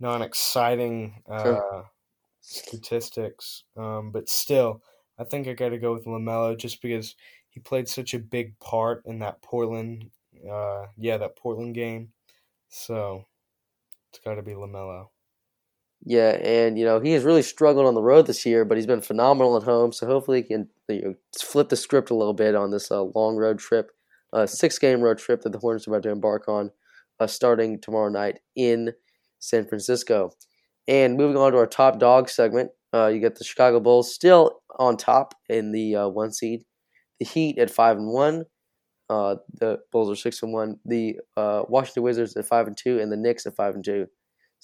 non 0.00 0.22
exciting 0.22 1.22
uh, 1.28 1.42
Sure. 1.42 1.90
statistics. 2.40 3.64
Um, 3.76 4.10
but 4.12 4.28
still, 4.28 4.82
I 5.18 5.24
think 5.24 5.48
I 5.48 5.54
got 5.54 5.70
to 5.70 5.78
go 5.78 5.92
with 5.94 6.04
Lamelo 6.06 6.56
just 6.56 6.82
because 6.82 7.16
he 7.50 7.60
played 7.60 7.88
such 7.88 8.14
a 8.14 8.18
big 8.18 8.58
part 8.60 9.06
in 9.06 9.20
that 9.20 9.42
Portland, 9.42 10.10
uh, 10.48 10.86
yeah, 10.96 11.16
that 11.18 11.36
Portland 11.36 11.74
game. 11.74 12.12
So 12.68 13.26
it's 14.10 14.20
got 14.20 14.36
to 14.36 14.42
be 14.42 14.52
Lamelo. 14.52 15.10
Yeah, 16.06 16.32
and 16.42 16.78
you 16.78 16.84
know 16.84 17.00
he 17.00 17.12
has 17.12 17.24
really 17.24 17.42
struggled 17.42 17.86
on 17.86 17.94
the 17.94 18.02
road 18.02 18.26
this 18.26 18.44
year, 18.44 18.64
but 18.64 18.76
he's 18.76 18.86
been 18.86 19.00
phenomenal 19.00 19.56
at 19.56 19.62
home. 19.62 19.92
So 19.92 20.06
hopefully 20.06 20.42
he 20.42 20.48
can 20.48 20.68
you 20.88 21.02
know, 21.02 21.14
flip 21.40 21.70
the 21.70 21.76
script 21.76 22.10
a 22.10 22.14
little 22.14 22.34
bit 22.34 22.54
on 22.54 22.70
this 22.70 22.90
uh, 22.90 23.02
long 23.02 23.36
road 23.36 23.58
trip, 23.58 23.90
uh, 24.32 24.46
six 24.46 24.78
game 24.78 25.00
road 25.00 25.18
trip 25.18 25.42
that 25.42 25.52
the 25.52 25.58
Hornets 25.58 25.86
are 25.88 25.90
about 25.92 26.02
to 26.02 26.10
embark 26.10 26.46
on, 26.46 26.70
uh, 27.20 27.26
starting 27.26 27.80
tomorrow 27.80 28.10
night 28.10 28.40
in 28.54 28.92
San 29.38 29.66
Francisco. 29.66 30.32
And 30.86 31.16
moving 31.16 31.38
on 31.38 31.52
to 31.52 31.58
our 31.58 31.66
top 31.66 31.98
dog 31.98 32.28
segment, 32.28 32.70
uh, 32.92 33.06
you 33.06 33.18
get 33.20 33.36
the 33.36 33.44
Chicago 33.44 33.80
Bulls 33.80 34.14
still 34.14 34.60
on 34.78 34.98
top 34.98 35.34
in 35.48 35.72
the 35.72 35.96
uh, 35.96 36.08
one 36.08 36.32
seed, 36.32 36.64
the 37.18 37.24
Heat 37.24 37.58
at 37.58 37.70
five 37.70 37.96
and 37.96 38.12
one, 38.12 38.44
Uh, 39.10 39.36
the 39.60 39.78
Bulls 39.92 40.10
are 40.10 40.16
six 40.16 40.42
and 40.42 40.52
one. 40.52 40.76
The 40.84 41.18
Washington 41.36 42.02
Wizards 42.02 42.36
at 42.36 42.46
five 42.46 42.66
and 42.66 42.76
two, 42.76 43.00
and 43.00 43.12
the 43.12 43.16
Knicks 43.16 43.46
at 43.46 43.56
five 43.56 43.74
and 43.74 43.84
two. 43.84 44.06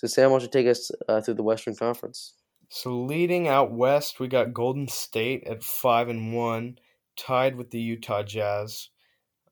So 0.01 0.07
Sam, 0.07 0.31
why 0.31 0.39
don't 0.39 0.45
you 0.45 0.49
take 0.49 0.67
us 0.67 0.91
uh, 1.11 1.21
through 1.21 1.35
the 1.35 1.43
Western 1.43 1.77
Conference? 1.77 2.33
So 2.71 3.03
leading 3.03 3.49
out 3.49 3.71
west, 3.71 4.19
we 4.19 4.29
got 4.29 4.55
Golden 4.55 4.89
State 4.89 5.45
at 5.47 5.63
five 5.63 6.09
and 6.09 6.33
one, 6.33 6.79
tied 7.19 7.55
with 7.55 7.71
the 7.71 7.81
Utah 7.81 8.23
Jazz. 8.23 8.89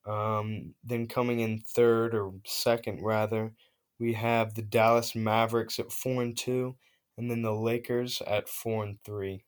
Um, 0.06 0.72
then 0.82 1.06
coming 1.06 1.40
in 1.40 1.58
third 1.58 2.14
or 2.14 2.32
second 2.46 3.04
rather, 3.04 3.52
we 4.00 4.14
have 4.14 4.54
the 4.54 4.62
Dallas 4.62 5.14
Mavericks 5.14 5.78
at 5.78 5.92
four 5.92 6.22
and 6.22 6.34
two, 6.34 6.76
and 7.18 7.30
then 7.30 7.42
the 7.42 7.52
Lakers 7.52 8.22
at 8.26 8.48
four 8.48 8.84
and 8.84 8.96
three. 9.04 9.44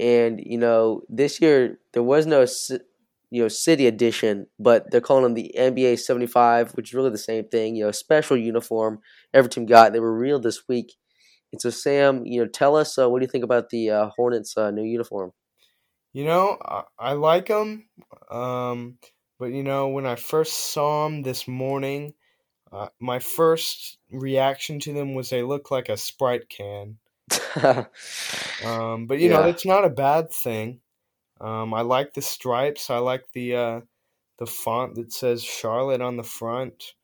And 0.00 0.42
you 0.42 0.56
know, 0.56 1.02
this 1.10 1.42
year 1.42 1.78
there 1.92 2.02
was 2.02 2.24
no 2.24 2.46
you 3.32 3.42
know 3.42 3.48
city 3.48 3.86
edition, 3.86 4.46
but 4.58 4.90
they're 4.90 5.00
calling 5.00 5.22
them 5.22 5.32
the 5.32 5.54
NBA 5.58 5.98
75, 5.98 6.72
which 6.72 6.90
is 6.90 6.94
really 6.94 7.08
the 7.08 7.16
same 7.16 7.48
thing. 7.48 7.74
You 7.74 7.86
know, 7.86 7.90
special 7.90 8.36
uniform 8.36 9.00
every 9.32 9.48
team 9.48 9.64
got. 9.64 9.94
They 9.94 10.00
were 10.00 10.16
real 10.16 10.38
this 10.38 10.68
week. 10.68 10.92
And 11.50 11.60
so, 11.60 11.70
Sam, 11.70 12.26
you 12.26 12.42
know, 12.42 12.46
tell 12.46 12.76
us 12.76 12.98
uh, 12.98 13.08
what 13.08 13.20
do 13.20 13.24
you 13.24 13.30
think 13.30 13.44
about 13.44 13.70
the 13.70 13.90
uh, 13.90 14.10
Hornets' 14.16 14.54
uh, 14.56 14.70
new 14.70 14.84
uniform? 14.84 15.32
You 16.12 16.24
know, 16.24 16.58
I, 16.62 16.82
I 16.98 17.12
like 17.14 17.46
them, 17.46 17.88
um, 18.30 18.98
but 19.38 19.46
you 19.46 19.62
know, 19.62 19.88
when 19.88 20.04
I 20.04 20.16
first 20.16 20.72
saw 20.74 21.08
them 21.08 21.22
this 21.22 21.48
morning, 21.48 22.12
uh, 22.70 22.88
my 23.00 23.18
first 23.18 23.96
reaction 24.10 24.78
to 24.80 24.92
them 24.92 25.14
was 25.14 25.30
they 25.30 25.42
look 25.42 25.70
like 25.70 25.88
a 25.88 25.96
Sprite 25.96 26.50
can. 26.50 26.98
um, 28.62 29.06
but 29.06 29.20
you 29.20 29.30
yeah. 29.30 29.40
know, 29.40 29.42
it's 29.44 29.64
not 29.64 29.86
a 29.86 29.90
bad 29.90 30.30
thing. 30.30 30.80
Um, 31.42 31.74
I 31.74 31.82
like 31.82 32.14
the 32.14 32.22
stripes. 32.22 32.88
I 32.88 32.98
like 32.98 33.24
the 33.32 33.56
uh, 33.56 33.80
the 34.38 34.46
font 34.46 34.94
that 34.94 35.12
says 35.12 35.42
Charlotte 35.42 36.00
on 36.00 36.16
the 36.16 36.22
front, 36.22 36.94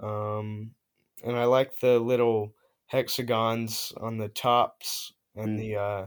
um, 0.00 0.70
and 1.24 1.36
I 1.36 1.44
like 1.44 1.80
the 1.80 1.98
little 1.98 2.54
hexagons 2.86 3.92
on 4.00 4.18
the 4.18 4.28
tops 4.28 5.12
and 5.34 5.58
mm. 5.58 5.60
the 5.60 5.76
uh, 5.76 6.06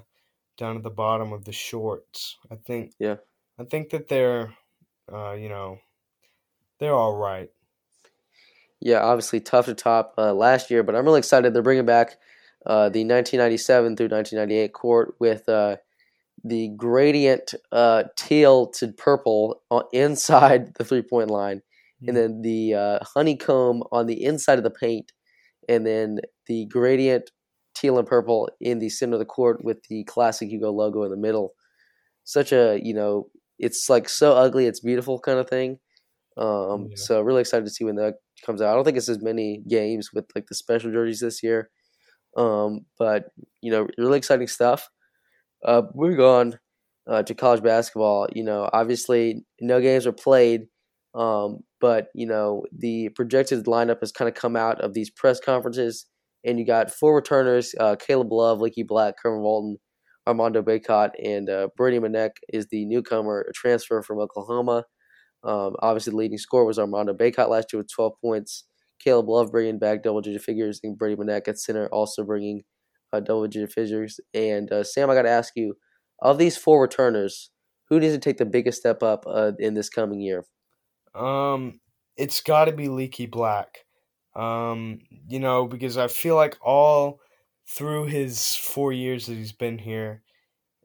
down 0.58 0.78
at 0.78 0.84
the 0.84 0.90
bottom 0.90 1.34
of 1.34 1.44
the 1.44 1.52
shorts. 1.52 2.38
I 2.50 2.56
think. 2.56 2.94
Yeah. 3.00 3.18
I 3.60 3.64
think 3.64 3.90
that 3.90 4.08
they're, 4.08 4.54
uh, 5.12 5.32
you 5.34 5.50
know, 5.50 5.80
they're 6.80 6.94
all 6.94 7.16
right. 7.16 7.50
Yeah, 8.80 9.02
obviously 9.02 9.40
tough 9.40 9.66
to 9.66 9.74
top 9.74 10.14
uh, 10.18 10.34
last 10.34 10.70
year, 10.70 10.84
but 10.84 10.96
I'm 10.96 11.06
really 11.06 11.20
excited 11.20 11.54
they're 11.54 11.64
bringing 11.64 11.86
back 11.86 12.18
uh, 12.66 12.90
the 12.90 13.04
1997 13.04 13.96
through 13.98 14.10
1998 14.10 14.74
court 14.74 15.16
with 15.20 15.50
uh, 15.50 15.78
the 16.44 16.70
gradient 16.78 17.54
uh, 17.72 18.04
teal 18.16 18.68
to 18.68 18.90
purple 18.94 19.62
on, 19.70 19.84
inside 19.92 20.74
the 20.76 20.86
three 20.86 21.02
point 21.02 21.30
line, 21.30 21.58
mm-hmm. 21.58 22.10
and 22.10 22.18
then 22.18 22.42
the 22.42 22.74
uh, 22.74 23.00
honeycomb 23.04 23.84
on 23.92 24.08
the 24.08 24.24
inside 24.24 24.58
of 24.58 24.64
the 24.64 24.72
paint, 24.72 25.12
and 25.68 25.86
then 25.86 26.20
the 26.48 26.66
gradient 26.66 27.32
teal 27.76 28.00
and 28.00 28.08
purple 28.08 28.50
in 28.60 28.80
the 28.80 28.90
center 28.90 29.14
of 29.14 29.20
the 29.20 29.26
court 29.26 29.64
with 29.64 29.84
the 29.90 30.04
classic 30.06 30.50
Hugo 30.50 30.72
logo 30.72 31.04
in 31.04 31.12
the 31.12 31.18
middle. 31.18 31.54
Such 32.24 32.52
a 32.52 32.80
you 32.84 32.94
know, 32.94 33.30
it's 33.60 33.90
like 33.90 34.10
so 34.10 34.34
ugly, 34.34 34.66
it's 34.66 34.80
beautiful 34.80 35.20
kind 35.20 35.40
of 35.40 35.50
thing. 35.50 35.80
Um, 36.38 36.88
yeah. 36.90 36.96
So 36.96 37.22
really 37.22 37.42
excited 37.42 37.66
to 37.66 37.72
see 37.72 37.84
when 37.84 37.96
that 37.96 38.16
comes 38.46 38.62
out. 38.62 38.72
I 38.72 38.76
don't 38.76 38.84
think 38.84 38.98
it's 38.98 39.10
as 39.10 39.22
many 39.22 39.64
games 39.68 40.12
with 40.14 40.26
like 40.36 40.46
the 40.48 40.56
special 40.56 40.92
jerseys 40.92 41.22
this 41.22 41.42
year, 41.42 41.70
um, 42.38 42.82
but 43.00 43.26
you 43.62 43.72
know, 43.72 43.88
really 43.98 44.18
exciting 44.18 44.48
stuff. 44.48 44.90
Uh, 45.68 45.84
moving 45.94 46.22
on 46.22 46.58
uh, 47.08 47.22
to 47.24 47.36
college 47.36 47.62
basketball, 47.62 48.28
you 48.34 48.44
know, 48.44 48.70
obviously 48.72 49.46
no 49.60 49.82
games 49.82 50.08
are 50.08 50.14
played, 50.14 50.68
um, 51.14 51.60
but 51.82 52.08
you 52.16 52.26
know 52.26 52.64
the 52.72 53.10
projected 53.10 53.66
lineup 53.66 54.00
has 54.00 54.14
kind 54.14 54.30
of 54.30 54.36
come 54.36 54.56
out 54.56 54.80
of 54.80 54.94
these 54.94 55.10
press 55.10 55.42
conferences, 55.42 56.06
and 56.46 56.58
you 56.58 56.66
got 56.66 56.90
four 56.90 57.14
returners: 57.14 57.76
uh, 57.82 57.98
Caleb 57.98 58.32
Love, 58.32 58.62
Leaky 58.62 58.84
Black, 58.84 59.16
Kerwin 59.22 59.42
Walton, 59.42 59.78
Armando 60.26 60.62
Bacot, 60.62 61.12
and 61.22 61.50
uh, 61.50 61.68
Brady 61.76 62.00
Manek 62.00 62.32
is 62.54 62.68
the 62.72 62.86
newcomer, 62.86 63.42
a 63.50 63.54
transfer 63.54 64.02
from 64.02 64.20
Oklahoma. 64.20 64.86
Um, 65.44 65.76
obviously, 65.82 66.12
the 66.12 66.18
leading 66.18 66.38
scorer 66.38 66.66
was 66.66 66.80
Armando 66.80 67.14
Bacot 67.14 67.50
last 67.50 67.74
year 67.74 67.80
with 67.82 67.92
12 67.94 68.14
points. 68.24 68.66
Caleb 69.04 69.28
Love 69.28 69.52
bringing 69.52 69.80
back 69.80 70.02
double 70.02 70.22
digit 70.22 70.42
figures, 70.42 70.80
and 70.82 70.98
Brady 70.98 71.18
Manek 71.18 71.50
at 71.50 71.60
center 71.60 71.88
also 71.90 72.24
bringing 72.24 72.64
uh, 73.14 73.20
double 73.20 73.48
digit 73.48 73.72
figures. 73.72 74.20
And 74.34 74.72
uh, 74.72 74.84
Sam, 74.84 75.10
I 75.10 75.16
got 75.16 75.24
to 75.24 75.30
ask 75.30 75.54
you, 75.56 75.76
of 76.22 76.38
these 76.38 76.58
four 76.58 76.82
returners, 76.82 77.52
who 77.90 78.00
needs 78.00 78.14
to 78.14 78.20
take 78.20 78.38
the 78.38 78.46
biggest 78.46 78.80
step 78.80 79.04
up 79.04 79.26
uh, 79.28 79.52
in 79.60 79.74
this 79.74 79.90
coming 79.90 80.20
year? 80.20 80.46
Um, 81.16 81.80
it's 82.16 82.42
got 82.42 82.66
to 82.66 82.72
be 82.72 82.90
Leaky 82.90 83.26
Black. 83.26 83.80
Um, 84.36 85.00
you 85.28 85.40
know, 85.40 85.68
because 85.68 85.98
I 85.98 86.08
feel 86.08 86.36
like 86.36 86.58
all 86.62 87.20
through 87.68 88.06
his 88.06 88.56
four 88.56 88.94
years 88.94 89.26
that 89.26 89.34
he's 89.34 89.52
been 89.52 89.80
here, 89.80 90.22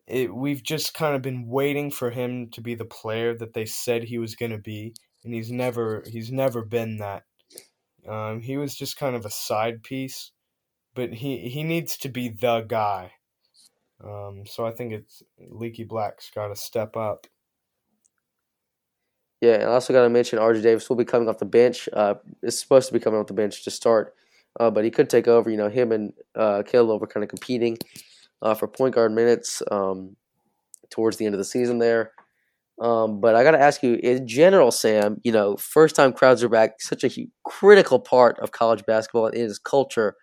it, 0.06 0.34
we've 0.34 0.62
just 0.62 0.94
kind 0.94 1.14
of 1.14 1.22
been 1.22 1.48
waiting 1.48 1.90
for 1.90 2.10
him 2.10 2.50
to 2.52 2.60
be 2.60 2.74
the 2.74 2.84
player 2.84 3.36
that 3.36 3.54
they 3.54 3.66
said 3.66 4.04
he 4.04 4.18
was 4.18 4.34
going 4.34 4.52
to 4.52 4.58
be, 4.58 4.94
and 5.24 5.34
he's 5.34 5.50
never 5.50 6.02
he's 6.06 6.32
never 6.32 6.64
been 6.64 6.98
that. 6.98 7.22
Um, 8.08 8.40
he 8.40 8.56
was 8.56 8.74
just 8.74 8.96
kind 8.96 9.14
of 9.14 9.24
a 9.24 9.30
side 9.30 9.82
piece, 9.82 10.32
but 10.94 11.12
he 11.14 11.48
he 11.48 11.62
needs 11.62 11.96
to 11.98 12.08
be 12.08 12.28
the 12.28 12.60
guy. 12.60 13.12
Um, 14.04 14.44
so 14.46 14.66
I 14.66 14.72
think 14.72 14.92
it's 14.92 15.22
Leaky 15.38 15.84
Black's 15.84 16.30
got 16.34 16.48
to 16.48 16.56
step 16.56 16.96
up. 16.96 17.26
Yeah, 19.40 19.54
and 19.54 19.64
I 19.64 19.66
also 19.74 19.92
got 19.92 20.02
to 20.02 20.08
mention 20.08 20.38
RJ 20.38 20.62
Davis 20.62 20.88
will 20.88 20.96
be 20.96 21.04
coming 21.04 21.28
off 21.28 21.38
the 21.38 21.44
bench. 21.44 21.88
Uh, 21.92 22.14
is 22.42 22.58
supposed 22.58 22.86
to 22.88 22.92
be 22.92 23.00
coming 23.00 23.18
off 23.18 23.26
the 23.26 23.34
bench 23.34 23.64
to 23.64 23.70
start, 23.70 24.14
uh, 24.60 24.70
but 24.70 24.84
he 24.84 24.90
could 24.90 25.10
take 25.10 25.26
over. 25.26 25.50
You 25.50 25.56
know, 25.56 25.68
him 25.68 25.92
and 25.92 26.12
uh, 26.34 26.62
Caleb 26.64 27.00
were 27.00 27.06
kind 27.06 27.24
of 27.24 27.28
competing 27.28 27.78
uh, 28.40 28.54
for 28.54 28.68
point 28.68 28.94
guard 28.94 29.12
minutes 29.12 29.62
um, 29.70 30.16
towards 30.90 31.16
the 31.16 31.26
end 31.26 31.34
of 31.34 31.38
the 31.38 31.44
season 31.44 31.78
there. 31.78 32.12
Um, 32.80 33.20
but 33.20 33.34
I 33.34 33.42
got 33.44 33.52
to 33.52 33.60
ask 33.60 33.82
you, 33.82 33.94
in 33.94 34.26
general, 34.26 34.70
Sam, 34.70 35.20
you 35.22 35.30
know, 35.30 35.56
first 35.56 35.94
time 35.94 36.12
crowds 36.12 36.42
are 36.42 36.48
back, 36.48 36.80
such 36.80 37.04
a 37.04 37.28
critical 37.44 38.00
part 38.00 38.38
of 38.40 38.50
college 38.50 38.84
basketball 38.86 39.26
and 39.26 39.36
its 39.36 39.58
culture. 39.58 40.16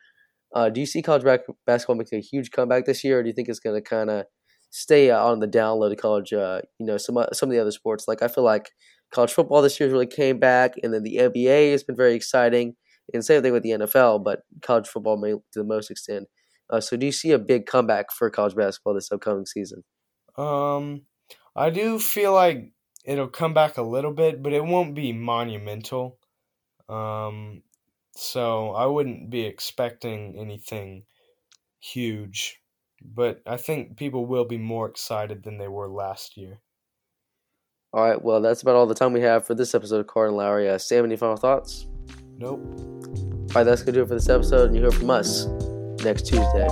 Uh, 0.53 0.69
do 0.69 0.79
you 0.79 0.85
see 0.85 1.01
college 1.01 1.23
back- 1.23 1.45
basketball 1.65 1.95
making 1.95 2.19
a 2.19 2.21
huge 2.21 2.51
comeback 2.51 2.85
this 2.85 3.03
year, 3.03 3.19
or 3.19 3.23
do 3.23 3.29
you 3.29 3.33
think 3.33 3.49
it's 3.49 3.59
going 3.59 3.81
to 3.81 3.87
kind 3.87 4.09
of 4.09 4.25
stay 4.71 5.11
on 5.11 5.39
the 5.39 5.47
down 5.47 5.79
low 5.79 5.89
to 5.89 5.95
college? 5.95 6.33
Uh, 6.33 6.61
you 6.79 6.85
know, 6.85 6.97
some 6.97 7.17
some 7.33 7.49
of 7.49 7.53
the 7.53 7.61
other 7.61 7.71
sports. 7.71 8.07
Like 8.07 8.21
I 8.21 8.27
feel 8.27 8.43
like 8.43 8.71
college 9.11 9.33
football 9.33 9.61
this 9.61 9.79
year 9.79 9.89
really 9.89 10.07
came 10.07 10.39
back, 10.39 10.73
and 10.81 10.93
then 10.93 11.03
the 11.03 11.17
NBA 11.17 11.71
has 11.71 11.83
been 11.83 11.95
very 11.95 12.15
exciting, 12.15 12.75
and 13.13 13.23
same 13.23 13.41
thing 13.41 13.53
with 13.53 13.63
the 13.63 13.71
NFL. 13.71 14.23
But 14.23 14.41
college 14.61 14.87
football 14.87 15.17
may 15.17 15.31
to 15.31 15.41
the 15.55 15.63
most 15.63 15.91
extent. 15.91 16.27
Uh, 16.69 16.79
so, 16.79 16.97
do 16.97 17.05
you 17.05 17.11
see 17.11 17.31
a 17.31 17.39
big 17.39 17.65
comeback 17.65 18.11
for 18.11 18.29
college 18.29 18.55
basketball 18.55 18.93
this 18.93 19.11
upcoming 19.11 19.45
season? 19.45 19.83
Um, 20.37 21.03
I 21.55 21.69
do 21.69 21.99
feel 21.99 22.33
like 22.33 22.71
it'll 23.05 23.27
come 23.27 23.53
back 23.53 23.77
a 23.77 23.81
little 23.81 24.13
bit, 24.13 24.41
but 24.41 24.53
it 24.53 24.63
won't 24.63 24.95
be 24.95 25.11
monumental. 25.13 26.19
Um, 26.87 27.63
so 28.19 28.71
I 28.71 28.85
wouldn't 28.85 29.29
be 29.29 29.41
expecting 29.41 30.35
anything 30.37 31.03
huge, 31.79 32.61
but 33.01 33.41
I 33.45 33.57
think 33.57 33.97
people 33.97 34.25
will 34.25 34.45
be 34.45 34.57
more 34.57 34.87
excited 34.87 35.43
than 35.43 35.57
they 35.57 35.67
were 35.67 35.87
last 35.87 36.37
year. 36.37 36.59
All 37.91 38.07
right, 38.07 38.21
well, 38.21 38.41
that's 38.41 38.61
about 38.61 38.75
all 38.75 38.85
the 38.85 38.93
time 38.93 39.13
we 39.13 39.21
have 39.21 39.47
for 39.47 39.55
this 39.55 39.73
episode 39.73 40.01
of 40.01 40.07
Card 40.07 40.29
and 40.29 40.37
Lowry. 40.37 40.69
Uh, 40.69 40.77
Sam, 40.77 41.05
any 41.05 41.15
final 41.15 41.37
thoughts? 41.37 41.87
Nope. 42.37 42.59
All 42.59 43.47
right, 43.55 43.63
that's 43.63 43.81
going 43.81 43.93
to 43.93 43.99
do 43.99 44.01
it 44.03 44.07
for 44.07 44.13
this 44.13 44.29
episode, 44.29 44.67
and 44.67 44.75
you 44.75 44.81
hear 44.81 44.91
from 44.91 45.09
us 45.09 45.45
next 46.03 46.27
Tuesday. 46.27 46.67